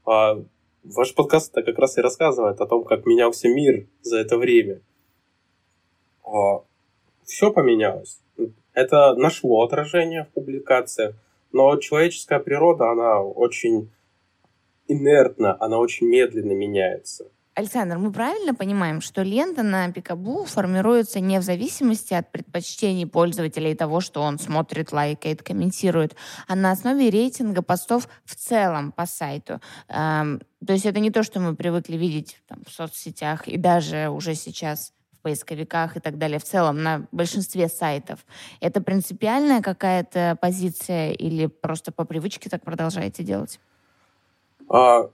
а, 0.04 0.42
Ваш 0.84 1.14
подкаст 1.14 1.56
-то 1.56 1.62
как 1.62 1.78
раз 1.78 1.98
и 1.98 2.02
рассказывает 2.02 2.60
о 2.62 2.66
том, 2.66 2.84
как 2.84 3.06
менялся 3.06 3.48
мир 3.48 3.86
за 4.02 4.18
это 4.18 4.38
время. 4.38 4.80
Все 7.26 7.52
поменялось. 7.52 8.20
Это 8.74 9.14
нашло 9.16 9.64
отражение 9.64 10.24
в 10.24 10.30
публикациях, 10.30 11.16
но 11.52 11.78
человеческая 11.78 12.40
природа, 12.40 12.92
она 12.92 13.22
очень 13.22 13.92
инертна, 14.88 15.58
она 15.60 15.78
очень 15.80 16.08
медленно 16.08 16.54
меняется. 16.54 17.30
Александр, 17.58 17.98
мы 17.98 18.12
правильно 18.12 18.54
понимаем, 18.54 19.02
что 19.02 19.24
лента 19.24 19.64
на 19.64 19.92
Пикабу 19.92 20.46
формируется 20.46 21.20
не 21.20 21.40
в 21.40 21.42
зависимости 21.42 22.14
от 22.14 22.32
предпочтений 22.32 23.08
пользователя 23.08 23.72
и 23.72 23.76
того, 23.76 24.00
что 24.00 24.22
он 24.22 24.38
смотрит, 24.38 24.92
лайкает, 24.92 25.42
комментирует, 25.42 26.16
а 26.48 26.56
на 26.56 26.70
основе 26.70 27.10
рейтинга 27.10 27.64
постов 27.64 28.10
в 28.26 28.36
целом 28.36 28.92
по 28.92 29.08
сайту. 29.08 29.60
Эм, 29.88 30.40
то 30.64 30.74
есть 30.74 30.86
это 30.86 31.00
не 31.00 31.10
то, 31.10 31.24
что 31.24 31.40
мы 31.40 31.56
привыкли 31.56 31.98
видеть 31.98 32.38
там, 32.48 32.62
в 32.64 32.72
соцсетях 32.72 33.48
и 33.48 33.58
даже 33.58 34.10
уже 34.10 34.36
сейчас 34.36 34.94
поисковиках 35.28 35.98
и 35.98 36.00
так 36.00 36.18
далее, 36.18 36.40
в 36.40 36.44
целом 36.46 36.82
на 36.84 37.06
большинстве 37.12 37.68
сайтов. 37.68 38.20
Это 38.62 38.82
принципиальная 38.82 39.62
какая-то 39.62 40.38
позиция 40.40 41.12
или 41.12 41.48
просто 41.48 41.92
по 41.92 42.06
привычке 42.06 42.50
так 42.50 42.64
продолжаете 42.64 43.24
делать? 43.24 43.60
А, 44.70 45.10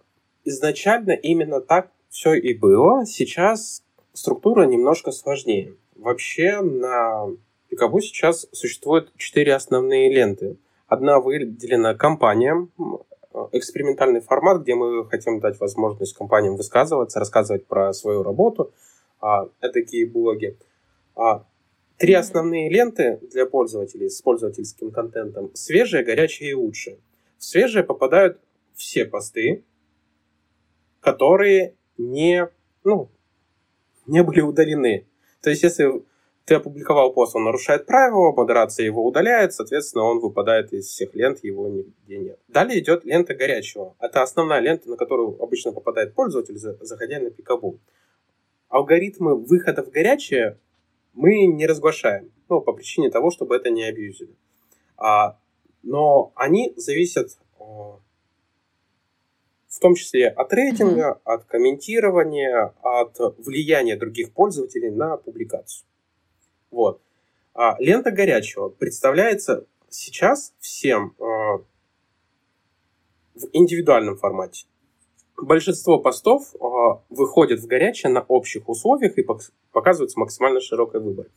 изначально 0.46 1.14
именно 1.14 1.62
так 1.62 1.90
все 2.10 2.36
и 2.36 2.54
было. 2.54 3.08
Сейчас 3.08 3.82
структура 4.14 4.68
немножко 4.68 5.12
сложнее. 5.12 5.74
Вообще 5.96 6.62
на 6.62 7.30
Пикабу 7.70 8.00
сейчас 8.00 8.46
существует 8.52 9.12
четыре 9.18 9.56
основные 9.56 10.14
ленты. 10.14 10.58
Одна 10.88 11.20
выделена 11.20 11.96
компаниям, 11.96 12.70
экспериментальный 13.52 14.22
формат, 14.22 14.62
где 14.62 14.76
мы 14.76 15.10
хотим 15.10 15.40
дать 15.40 15.60
возможность 15.60 16.14
компаниям 16.14 16.56
высказываться, 16.56 17.20
рассказывать 17.20 17.66
про 17.66 17.94
свою 17.94 18.22
работу. 18.22 18.72
А, 19.24 19.48
такие 19.62 20.06
блоги. 20.06 20.58
А, 21.16 21.46
три 21.98 22.14
основные 22.14 22.70
ленты 22.70 23.22
для 23.32 23.46
пользователей 23.46 24.10
с 24.10 24.22
пользовательским 24.22 24.92
контентом. 24.92 25.50
Свежие, 25.54 26.04
горячие 26.04 26.50
и 26.50 26.54
лучшие. 26.54 26.98
В 27.38 27.46
свежие 27.46 27.86
попадают 27.86 28.38
все 28.76 29.06
посты, 29.06 29.64
которые 31.00 31.74
не, 31.98 32.50
ну, 32.84 33.10
не 34.08 34.24
были 34.24 34.42
удалены. 34.42 35.08
То 35.42 35.52
есть, 35.52 35.64
если 35.64 36.04
ты 36.44 36.56
опубликовал 36.56 37.14
пост, 37.14 37.34
он 37.38 37.46
нарушает 37.46 37.86
правила, 37.86 38.34
модерация 38.34 38.86
его 38.86 39.06
удаляет, 39.06 39.54
соответственно, 39.54 40.04
он 40.04 40.20
выпадает 40.20 40.74
из 40.74 40.88
всех 40.88 41.16
лент, 41.16 41.42
его 41.46 41.70
нигде 41.70 42.18
нет. 42.18 42.40
Далее 42.50 42.80
идет 42.80 43.06
лента 43.06 43.34
горячего. 43.36 43.96
Это 44.02 44.22
основная 44.22 44.60
лента, 44.60 44.90
на 44.90 44.98
которую 44.98 45.42
обычно 45.42 45.72
попадает 45.72 46.14
пользователь, 46.14 46.58
заходя 46.58 47.22
на 47.22 47.30
Пикабу. 47.30 47.80
Алгоритмы 48.74 49.36
выхода 49.36 49.84
в 49.84 49.92
горячее 49.92 50.58
мы 51.14 51.46
не 51.46 51.68
разглашаем, 51.68 52.32
ну, 52.50 52.60
по 52.60 52.74
причине 52.74 53.12
того, 53.12 53.30
чтобы 53.30 53.56
это 53.56 53.70
не 53.70 53.84
абьюзили. 53.84 54.36
А, 54.98 55.38
но 55.84 56.32
они 56.34 56.74
зависят 56.76 57.38
в 57.60 58.02
том 59.80 59.94
числе 59.94 60.28
от 60.28 60.52
рейтинга, 60.52 61.12
mm-hmm. 61.12 61.22
от 61.24 61.46
комментирования, 61.46 62.74
от 62.82 63.16
влияния 63.38 63.96
других 63.96 64.34
пользователей 64.34 64.90
на 64.90 65.18
публикацию. 65.18 65.86
Вот. 66.72 67.00
А 67.54 67.76
лента 67.78 68.10
горячего 68.10 68.70
представляется 68.70 69.68
сейчас 69.90 70.52
всем 70.58 71.16
э, 71.20 71.24
в 73.36 73.50
индивидуальном 73.54 74.18
формате. 74.18 74.66
Большинство 75.38 76.00
постов 76.00 76.54
э, 76.56 76.58
выходит 77.10 77.60
в 77.60 77.68
горячее 77.68 78.12
на 78.12 78.22
общих 78.22 78.70
условиях 78.70 79.18
и 79.18 79.26
показывается 79.72 80.20
максимально 80.20 80.62
широкой 80.62 81.02
выборке. 81.02 81.32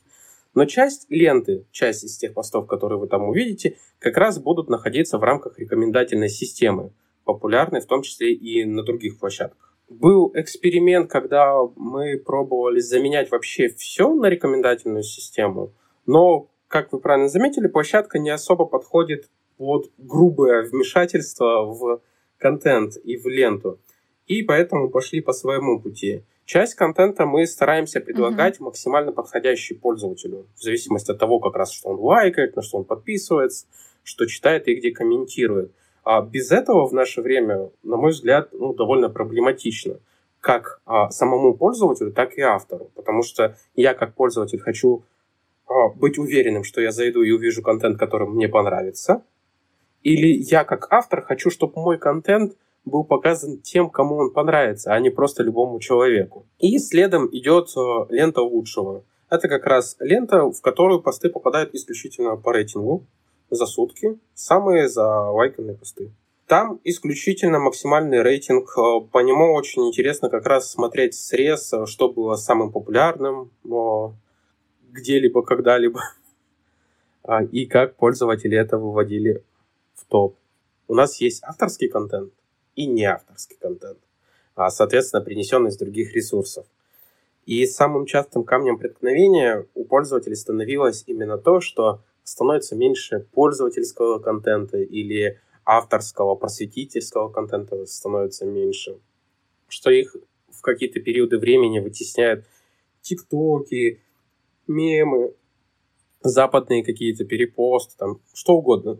Но 0.54 0.64
часть 0.64 1.06
ленты, 1.10 1.66
часть 1.70 2.04
из 2.04 2.16
тех 2.16 2.32
постов, 2.32 2.66
которые 2.66 2.98
вы 2.98 3.08
там 3.08 3.28
увидите, 3.28 3.76
как 3.98 4.16
раз 4.16 4.38
будут 4.38 4.70
находиться 4.70 5.18
в 5.18 5.22
рамках 5.22 5.58
рекомендательной 5.58 6.30
системы 6.30 6.92
популярны, 7.24 7.80
в 7.80 7.86
том 7.86 8.02
числе 8.02 8.32
и 8.32 8.64
на 8.64 8.82
других 8.82 9.18
площадках. 9.18 9.74
Был 9.88 10.32
эксперимент, 10.34 11.10
когда 11.10 11.58
мы 11.76 12.18
пробовали 12.18 12.80
заменять 12.80 13.30
вообще 13.30 13.68
все 13.68 14.12
на 14.14 14.26
рекомендательную 14.26 15.02
систему, 15.02 15.72
но, 16.06 16.48
как 16.68 16.92
вы 16.92 17.00
правильно 17.00 17.28
заметили, 17.28 17.68
площадка 17.68 18.18
не 18.18 18.30
особо 18.30 18.64
подходит 18.64 19.28
под 19.58 19.90
грубое 19.98 20.62
вмешательство 20.62 21.66
в 21.66 22.00
контент 22.38 22.96
и 23.04 23.16
в 23.16 23.26
ленту. 23.26 23.78
И 24.26 24.42
поэтому 24.42 24.90
пошли 24.90 25.20
по 25.20 25.32
своему 25.32 25.80
пути. 25.80 26.22
Часть 26.44 26.74
контента 26.74 27.26
мы 27.26 27.46
стараемся 27.46 28.00
предлагать 28.00 28.58
uh-huh. 28.58 28.64
максимально 28.64 29.12
подходящий 29.12 29.74
пользователю, 29.74 30.46
в 30.54 30.62
зависимости 30.62 31.10
от 31.10 31.18
того, 31.18 31.40
как 31.40 31.56
раз 31.56 31.72
что 31.72 31.88
он 31.88 31.98
лайкает, 31.98 32.54
на 32.56 32.62
что 32.62 32.78
он 32.78 32.84
подписывается, 32.84 33.66
что 34.04 34.26
читает 34.26 34.68
и 34.68 34.74
где 34.74 34.92
комментирует. 34.92 35.72
А 36.04 36.22
без 36.22 36.52
этого 36.52 36.86
в 36.86 36.92
наше 36.92 37.20
время, 37.20 37.70
на 37.82 37.96
мой 37.96 38.12
взгляд, 38.12 38.50
ну, 38.52 38.72
довольно 38.72 39.08
проблематично 39.08 39.98
как 40.40 40.80
а, 40.86 41.10
самому 41.10 41.54
пользователю, 41.54 42.12
так 42.12 42.34
и 42.38 42.40
автору. 42.40 42.92
Потому 42.94 43.24
что 43.24 43.56
я 43.74 43.94
как 43.94 44.14
пользователь 44.14 44.60
хочу 44.60 45.02
а, 45.66 45.88
быть 45.88 46.18
уверенным, 46.18 46.62
что 46.62 46.80
я 46.80 46.92
зайду 46.92 47.22
и 47.22 47.32
увижу 47.32 47.62
контент, 47.62 47.98
который 47.98 48.28
мне 48.28 48.48
понравится. 48.48 49.24
Или 50.04 50.28
я 50.28 50.62
как 50.62 50.86
автор 50.92 51.22
хочу, 51.22 51.50
чтобы 51.50 51.72
мой 51.82 51.98
контент 51.98 52.56
был 52.86 53.04
показан 53.04 53.58
тем, 53.58 53.90
кому 53.90 54.16
он 54.16 54.32
понравится, 54.32 54.94
а 54.94 55.00
не 55.00 55.10
просто 55.10 55.42
любому 55.42 55.80
человеку. 55.80 56.46
И 56.58 56.78
следом 56.78 57.28
идет 57.32 57.68
а, 57.76 58.06
лента 58.08 58.40
лучшего. 58.40 59.04
Это 59.28 59.48
как 59.48 59.66
раз 59.66 59.96
лента, 59.98 60.50
в 60.50 60.60
которую 60.62 61.02
посты 61.02 61.28
попадают 61.28 61.74
исключительно 61.74 62.36
по 62.36 62.52
рейтингу 62.52 63.04
за 63.50 63.66
сутки, 63.66 64.18
самые 64.34 64.88
залайканные 64.88 65.76
посты. 65.76 66.12
Там 66.46 66.80
исключительно 66.84 67.58
максимальный 67.58 68.22
рейтинг. 68.22 68.68
Э, 68.78 69.00
по 69.10 69.18
нему 69.18 69.52
очень 69.54 69.88
интересно 69.88 70.30
как 70.30 70.46
раз 70.46 70.70
смотреть 70.70 71.14
срез, 71.14 71.72
э, 71.72 71.86
что 71.86 72.08
было 72.08 72.36
самым 72.36 72.70
популярным 72.70 73.50
э, 73.64 74.08
где-либо, 74.92 75.42
когда-либо. 75.42 76.00
А, 77.28 77.42
и 77.42 77.66
как 77.66 77.96
пользователи 77.96 78.56
это 78.56 78.78
выводили 78.78 79.42
в 79.96 80.04
топ. 80.04 80.36
У 80.86 80.94
нас 80.94 81.20
есть 81.20 81.42
авторский 81.42 81.88
контент 81.88 82.32
и 82.76 82.86
не 82.86 83.04
авторский 83.04 83.56
контент, 83.60 83.98
а, 84.54 84.70
соответственно, 84.70 85.22
принесенный 85.22 85.70
из 85.70 85.76
других 85.76 86.14
ресурсов. 86.14 86.66
И 87.46 87.64
самым 87.66 88.06
частым 88.06 88.44
камнем 88.44 88.78
преткновения 88.78 89.66
у 89.74 89.84
пользователей 89.84 90.36
становилось 90.36 91.04
именно 91.06 91.38
то, 91.38 91.60
что 91.60 92.02
становится 92.22 92.74
меньше 92.76 93.26
пользовательского 93.32 94.18
контента 94.18 94.78
или 94.78 95.40
авторского, 95.64 96.34
просветительского 96.34 97.28
контента 97.28 97.86
становится 97.86 98.46
меньше. 98.46 98.98
Что 99.68 99.90
их 99.90 100.16
в 100.50 100.60
какие-то 100.60 101.00
периоды 101.00 101.38
времени 101.38 101.80
вытесняют 101.80 102.44
тиктоки, 103.00 104.00
мемы, 104.66 105.34
западные 106.22 106.84
какие-то 106.84 107.24
перепосты, 107.24 107.94
там, 107.96 108.20
что 108.34 108.54
угодно. 108.54 108.98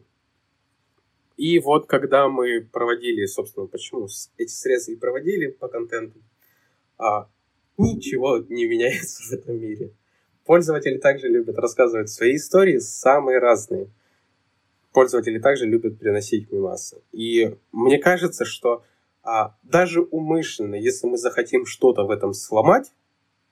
И 1.37 1.59
вот 1.59 1.87
когда 1.87 2.29
мы 2.29 2.61
проводили, 2.61 3.27
собственно, 3.27 3.67
почему 3.67 4.09
эти 4.39 4.51
средства 4.51 4.93
и 4.93 4.97
проводили 4.97 5.49
по 5.49 5.69
контенту, 5.69 6.19
а, 6.99 7.29
ничего 7.77 8.39
не 8.49 8.67
меняется 8.67 9.23
в 9.23 9.33
этом 9.33 9.61
мире. 9.61 9.93
Пользователи 10.45 10.99
также 10.99 11.29
любят 11.29 11.59
рассказывать 11.59 12.09
свои 12.09 12.37
истории, 12.37 12.79
самые 12.79 13.39
разные. 13.39 13.91
Пользователи 14.93 15.39
также 15.39 15.67
любят 15.67 15.99
приносить 15.99 16.51
мемасы. 16.51 17.03
И 17.13 17.57
мне 17.73 17.99
кажется, 17.99 18.45
что 18.45 18.85
а, 19.23 19.57
даже 19.63 20.01
умышленно, 20.01 20.77
если 20.77 21.07
мы 21.07 21.19
захотим 21.19 21.67
что-то 21.67 22.05
в 22.05 22.11
этом 22.11 22.33
сломать, 22.33 22.93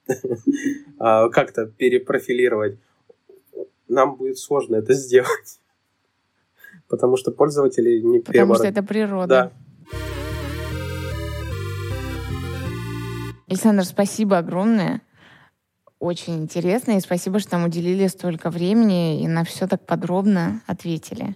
а, 0.97 1.29
как-то 1.29 1.67
перепрофилировать, 1.67 2.79
нам 3.87 4.15
будет 4.15 4.39
сложно 4.39 4.77
это 4.77 4.93
сделать. 4.93 5.59
Потому 6.87 7.17
что 7.17 7.31
пользователи 7.31 7.99
не 7.99 8.19
Потому 8.19 8.55
что 8.55 8.67
это 8.67 8.83
природа. 8.83 9.27
Да. 9.27 9.97
Александр, 13.47 13.85
спасибо 13.85 14.37
огромное 14.37 15.01
очень 16.05 16.37
интересно, 16.37 16.93
и 16.93 16.99
спасибо, 16.99 17.39
что 17.39 17.57
нам 17.57 17.65
уделили 17.65 18.07
столько 18.07 18.49
времени 18.49 19.21
и 19.21 19.27
на 19.27 19.43
все 19.43 19.67
так 19.67 19.85
подробно 19.85 20.61
ответили. 20.67 21.35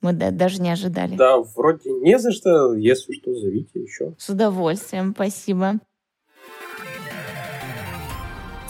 Мы 0.00 0.12
даже 0.12 0.62
не 0.62 0.70
ожидали. 0.70 1.16
Да, 1.16 1.38
вроде 1.38 1.90
не 1.90 2.18
за 2.18 2.30
что. 2.30 2.74
Если 2.74 3.14
что, 3.14 3.34
зовите 3.34 3.80
еще. 3.80 4.14
С 4.16 4.28
удовольствием, 4.28 5.12
спасибо. 5.14 5.80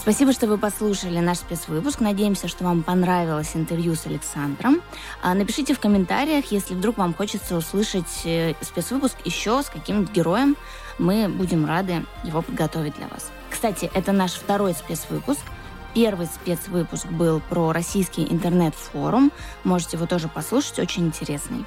Спасибо, 0.09 0.32
что 0.32 0.46
вы 0.46 0.56
послушали 0.56 1.18
наш 1.18 1.36
спецвыпуск. 1.36 2.00
Надеемся, 2.00 2.48
что 2.48 2.64
вам 2.64 2.82
понравилось 2.82 3.50
интервью 3.52 3.94
с 3.94 4.06
Александром. 4.06 4.80
А, 5.20 5.34
напишите 5.34 5.74
в 5.74 5.80
комментариях, 5.80 6.46
если 6.50 6.72
вдруг 6.72 6.96
вам 6.96 7.12
хочется 7.12 7.54
услышать 7.54 8.22
э, 8.24 8.54
спецвыпуск 8.62 9.16
еще 9.26 9.62
с 9.62 9.66
каким-нибудь 9.66 10.11
героем. 10.11 10.56
Мы 10.98 11.28
будем 11.28 11.66
рады 11.66 12.06
его 12.24 12.40
подготовить 12.40 12.94
для 12.96 13.06
вас. 13.09 13.30
Кстати, 13.50 13.90
это 13.92 14.12
наш 14.12 14.32
второй 14.32 14.72
спецвыпуск. 14.72 15.42
Первый 15.92 16.26
спецвыпуск 16.26 17.09
был 17.09 17.40
про 17.40 17.72
российский 17.72 18.26
интернет-форум. 18.32 19.30
Можете 19.62 19.98
его 19.98 20.06
тоже 20.06 20.28
послушать, 20.28 20.78
очень 20.78 21.09
интересный. 21.09 21.66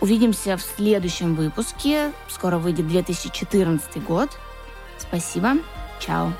Увидимся 0.00 0.56
в 0.56 0.62
следующем 0.62 1.36
выпуске. 1.36 2.10
Скоро 2.28 2.58
выйдет 2.58 2.88
2014 2.88 4.02
год. 4.02 4.28
Спасибо. 4.98 5.58
Чао. 6.00 6.32